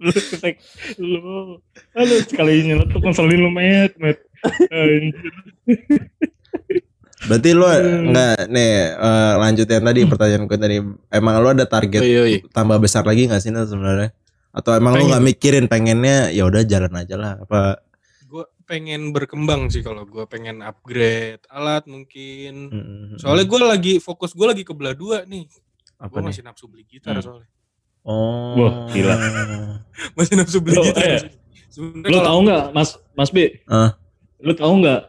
lu 0.00 0.10
ketek 0.12 0.56
lu 0.96 1.60
lu 1.92 2.16
sekali 2.24 2.64
nyeletuk 2.64 3.04
ngeselin 3.04 3.36
lu 3.36 3.50
met 3.52 3.92
met 4.00 4.16
anjir 4.72 5.32
berarti 7.28 7.50
lo 7.52 7.68
nggak 8.08 8.48
nih 8.48 8.72
eh, 8.96 9.32
lanjut 9.36 9.68
yang 9.68 9.84
tadi 9.84 10.00
pertanyaan 10.08 10.48
gue 10.48 10.56
tadi 10.56 10.76
emang 11.12 11.34
lo 11.44 11.52
ada 11.52 11.68
target 11.68 12.00
Iya, 12.00 12.22
iya. 12.32 12.38
tambah 12.48 12.80
besar 12.80 13.04
lagi 13.04 13.28
nggak 13.28 13.44
sih 13.44 13.52
sebenarnya 13.52 14.08
atau 14.56 14.72
emang 14.72 14.96
lo 14.96 15.04
Pengen. 15.04 15.10
nggak 15.12 15.24
mikirin 15.28 15.66
pengennya 15.68 16.32
ya 16.32 16.48
udah 16.48 16.62
jalan 16.64 16.92
aja 16.96 17.14
lah 17.20 17.32
apa 17.36 17.84
pengen 18.70 19.10
berkembang 19.10 19.66
sih 19.66 19.82
kalau 19.82 20.06
gue 20.06 20.22
pengen 20.24 20.62
upgrade 20.62 21.42
alat 21.48 21.82
mungkin. 21.84 22.70
Mm, 22.70 23.18
Soalnya 23.18 23.42
gue 23.44 23.58
lagi 23.60 23.94
fokus 23.98 24.30
gue 24.30 24.46
lagi 24.46 24.62
ke 24.62 24.70
belah 24.70 24.94
dua 24.94 25.26
nih. 25.26 25.50
apa 25.98 26.06
Gue 26.08 26.20
nih 26.20 26.26
masih 26.30 26.42
nafsu 26.42 26.64
beli 26.64 26.86
gitar 26.86 27.12
Hmm. 27.12 27.20
soalnya. 27.20 27.48
oh 28.00 28.54
Wah, 28.56 28.72
gila. 28.88 29.12
Masih 30.16 30.34
nafsu 30.34 30.58
beli 30.58 30.72
Lo, 30.72 30.86
gitar. 30.86 31.04
eh, 31.04 31.20
lu 31.76 32.00
kalau- 32.08 32.24
tahu 32.24 32.38
nggak 32.42 32.64
mas 32.70 32.88
mas 33.12 33.28
B 33.28 33.38
Ah. 33.66 33.92
lu 34.38 34.52
tahu 34.52 34.72
nggak 34.80 35.00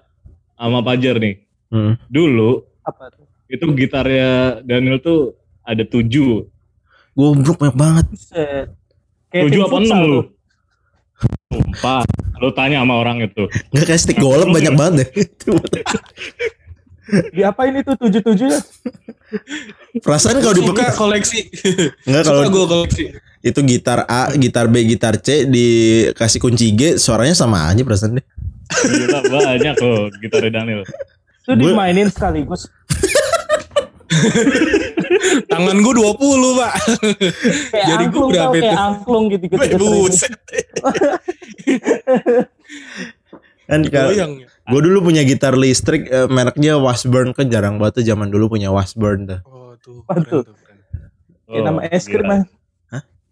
sama 0.54 0.80
Pajar 0.82 1.15
nih 1.15 1.36
Hmm. 1.69 1.95
dulu 2.06 2.65
Apa 2.82 3.08
tuh? 3.10 3.24
itu 3.47 3.63
gitarnya 3.71 4.30
Daniel 4.62 5.00
tuh 5.00 5.38
ada 5.62 5.82
tujuh 5.82 6.50
goblok 7.12 7.56
banyak 7.58 7.78
banget 7.78 8.06
tujuh 9.32 9.62
apa 9.63 9.78
enam 9.80 10.00
lu 10.02 10.19
tuh. 10.19 10.26
Lu 12.41 12.49
tanya 12.51 12.82
sama 12.82 12.97
orang 12.97 13.21
itu. 13.21 13.45
nggak 13.69 13.86
kayak 13.86 14.01
stick 14.01 14.17
golf 14.17 14.49
banyak 14.49 14.73
banget 14.73 14.93
deh 15.06 15.10
Diapain 17.36 17.75
itu 17.75 17.91
tujuh-tujuh 17.93 18.47
ya? 18.49 18.62
perasaan 20.04 20.39
kalau 20.43 20.56
di 20.56 20.63
suka 20.63 20.91
koleksi. 20.95 21.39
nggak 22.04 22.23
kalau 22.23 22.47
gue 22.51 22.65
koleksi. 22.67 23.04
itu 23.41 23.60
gitar 23.63 24.04
A 24.06 24.32
gitar 24.36 24.67
B 24.67 24.84
gitar 24.86 25.17
C 25.17 25.43
dikasih 25.47 26.39
kunci 26.39 26.71
G 26.75 26.82
suaranya 26.95 27.36
sama 27.36 27.67
aja 27.67 27.82
perasaan 27.84 28.19
deh 28.19 28.25
Gila 28.71 29.19
banyak 29.27 29.75
loh 29.84 30.08
gitar 30.23 30.47
Daniel. 30.47 30.88
Itu 31.43 31.51
dimainin 31.60 32.08
sekaligus. 32.08 32.67
Tangan 35.47 35.78
gue 35.78 35.93
20 35.93 36.60
pak. 36.60 36.74
Kayak 37.71 37.86
Jadi 37.88 38.04
gua 38.08 38.21
angklung 38.21 38.30
tau, 38.30 38.32
berapa 38.32 38.54
kayak 38.54 38.63
itu? 38.63 38.78
angklung 38.80 39.24
gitu 39.28 39.45
gitu. 39.47 39.60
Wih, 39.60 39.71
Buset. 39.78 40.34
kan 43.65 43.80
ya. 43.88 44.28
gue 44.43 44.82
dulu 44.84 45.00
punya 45.02 45.24
gitar 45.24 45.56
listrik 45.56 46.04
eh, 46.08 46.28
mereknya 46.28 46.76
Washburn 46.76 47.32
kan 47.32 47.47
jarang 47.47 47.80
banget 47.80 48.04
tuh 48.04 48.06
zaman 48.06 48.28
dulu 48.28 48.52
punya 48.52 48.67
Washburn 48.67 49.28
tuh 49.28 49.39
Oh 49.47 49.71
tuh. 49.80 50.04
Apa 50.06 50.19
keren 50.19 50.28
tuh? 50.28 50.43
keren. 50.43 50.78
Kayak 51.47 51.63
nama 51.63 51.80
es 51.88 52.06
krim 52.06 52.26
mah. 52.26 52.41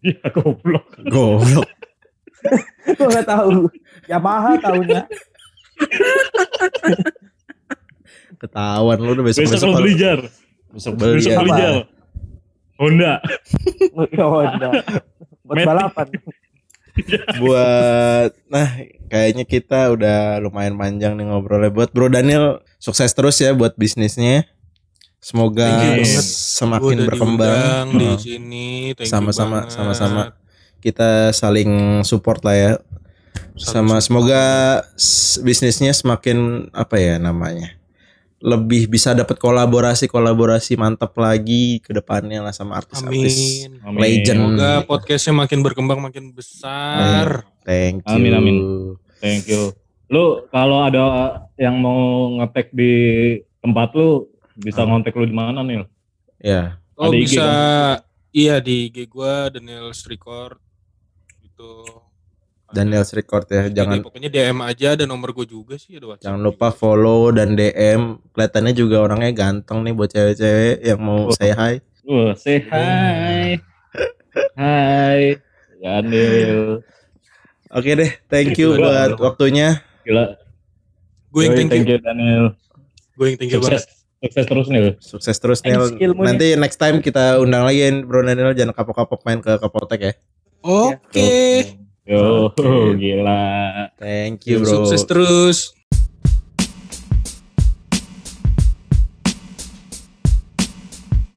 Iya 0.00 0.32
goblok. 0.32 0.84
goblok 1.04 1.68
Gue 2.96 3.04
nggak 3.06 3.28
tahu. 3.28 3.68
Yamaha 4.08 4.56
tahunya. 4.56 5.04
ketahuan 8.40 8.96
lu 8.96 9.10
udah 9.12 9.24
besok 9.24 9.44
Besok 9.44 9.52
besok 9.52 9.68
lu 9.68 9.76
beli 9.76 9.92
jar. 9.94 10.18
Besok 10.70 10.92
beli 10.96 11.18
Besok 11.18 11.32
ya. 11.32 11.38
beli 11.38 11.52
jar. 11.54 11.74
Honda. 12.76 13.12
Ya 14.16 14.24
udah. 14.24 14.72
Buat 15.44 15.58
balapan. 15.66 16.06
buat 17.42 18.30
nah 18.50 18.68
kayaknya 19.08 19.44
kita 19.46 19.88
udah 19.94 20.42
lumayan 20.42 20.76
panjang 20.76 21.16
nih 21.16 21.26
ngobrolnya 21.26 21.72
buat 21.72 21.94
Bro 21.94 22.12
Daniel 22.12 22.60
sukses 22.76 23.08
terus 23.14 23.40
ya 23.40 23.54
buat 23.54 23.72
bisnisnya 23.74 24.44
semoga 25.16 25.96
semakin 26.50 27.04
berkembang 27.06 27.94
di 27.94 28.04
Heeh. 28.04 28.18
sini. 28.20 28.68
Thank 28.92 29.06
you 29.06 29.12
Sama-sama, 29.12 29.68
sama-sama. 29.68 30.22
kita 30.80 31.32
saling 31.32 32.00
support 32.04 32.40
lah 32.40 32.56
ya 32.56 32.72
sama 33.54 34.00
semoga 34.00 34.40
bisnisnya 35.44 35.92
semakin 35.92 36.68
apa 36.72 36.96
ya 36.96 37.20
namanya 37.20 37.76
lebih 38.40 38.88
bisa 38.88 39.12
dapat 39.12 39.36
kolaborasi 39.36 40.08
kolaborasi 40.08 40.72
mantap 40.74 41.12
lagi 41.14 41.76
ke 41.78 41.92
depannya 41.92 42.40
lah 42.40 42.50
sama 42.50 42.76
artis-artis 42.76 43.68
Amin. 43.68 43.70
Amin. 43.84 44.00
Legend. 44.00 44.40
Semoga 44.56 44.72
podcastnya 44.82 45.34
makin 45.36 45.60
berkembang 45.60 46.00
makin 46.00 46.32
besar. 46.32 47.44
thank 47.62 48.00
you 48.00 48.16
Amin, 48.16 48.32
amin. 48.32 48.56
Thank 49.18 49.44
you. 49.46 49.76
Lu 50.08 50.48
kalau 50.48 50.80
ada 50.80 51.04
yang 51.54 51.76
mau 51.76 52.00
ngetek 52.34 52.72
di 52.72 52.92
tempat 53.60 53.92
lu 53.92 54.24
bisa 54.56 54.82
Hmm. 54.82 54.96
ngontek 54.96 55.14
lu 55.14 55.24
di 55.24 55.32
mana 55.32 55.60
nih? 55.60 55.84
ya 56.40 56.80
Oh 56.96 57.08
Ada 57.08 57.16
IG 57.16 57.22
bisa 57.22 57.44
kan? 57.44 57.96
iya 58.30 58.56
di 58.58 58.88
IG 58.88 59.04
gua 59.06 59.48
Daniel 59.48 59.92
Record 59.92 60.56
gitu. 61.38 61.84
Daniel 62.70 63.02
Record 63.02 63.44
ya 63.46 63.62
Jadi 63.62 63.74
jangan 63.74 63.98
pokoknya 64.00 64.28
DM 64.28 64.58
aja 64.60 64.86
ada 64.92 65.04
nomor 65.04 65.30
gue 65.32 65.44
juga 65.44 65.74
sih 65.74 65.94
ada 65.94 66.06
WhatsApp. 66.08 66.24
jangan 66.24 66.40
lupa 66.40 66.68
follow 66.70 67.30
dan 67.30 67.52
DM 67.52 68.00
kelihatannya 68.30 68.72
juga 68.72 68.96
orangnya 69.00 69.30
ganteng 69.32 69.82
nih 69.82 69.92
buat 69.92 70.08
cewek-cewek 70.08 70.76
yang 70.80 70.98
mau 70.98 71.26
Oh. 71.26 71.32
say 71.32 71.50
hi 71.50 71.74
Wah, 72.02 72.32
say 72.34 72.58
hi. 72.60 73.58
Hai. 74.56 75.36
Daniel. 75.76 76.84
oke 77.68 77.90
deh 77.90 78.10
thank 78.26 78.54
you 78.54 78.72
Gila, 78.72 78.80
buat 78.80 79.10
gila. 79.10 79.22
waktunya 79.22 79.68
Gila. 80.02 80.24
Gue 81.28 81.42
yang 81.44 81.54
thank 81.56 81.70
you. 81.72 81.82
you 81.86 81.98
Daniel. 81.98 82.44
Gue 83.14 83.26
yang 83.28 83.36
thank 83.36 83.50
you 83.50 83.58
Sukses. 83.58 83.86
banget. 83.86 83.98
Sukses 84.20 84.44
terus 84.44 84.66
nih. 84.68 84.80
Sukses 84.98 85.36
terus 85.38 85.58
Nil. 85.62 85.96
ilmunya. 85.96 86.26
Nanti 86.26 86.46
next 86.54 86.76
time 86.76 86.98
kita 86.98 87.38
undang 87.38 87.64
lagi 87.64 87.80
Bro 88.02 88.20
Daniel 88.22 88.52
jangan 88.52 88.72
kapok-kapok 88.72 89.20
main 89.22 89.38
ke 89.38 89.54
Kapotek 89.56 90.00
ya. 90.00 90.12
Oke. 90.60 91.30
Yo, 92.06 92.50
Oke. 92.50 92.96
gila. 92.96 93.92
Thank 94.00 94.46
you 94.48 94.64
bro. 94.64 94.84
Sukses 94.84 95.04
terus. 95.04 95.79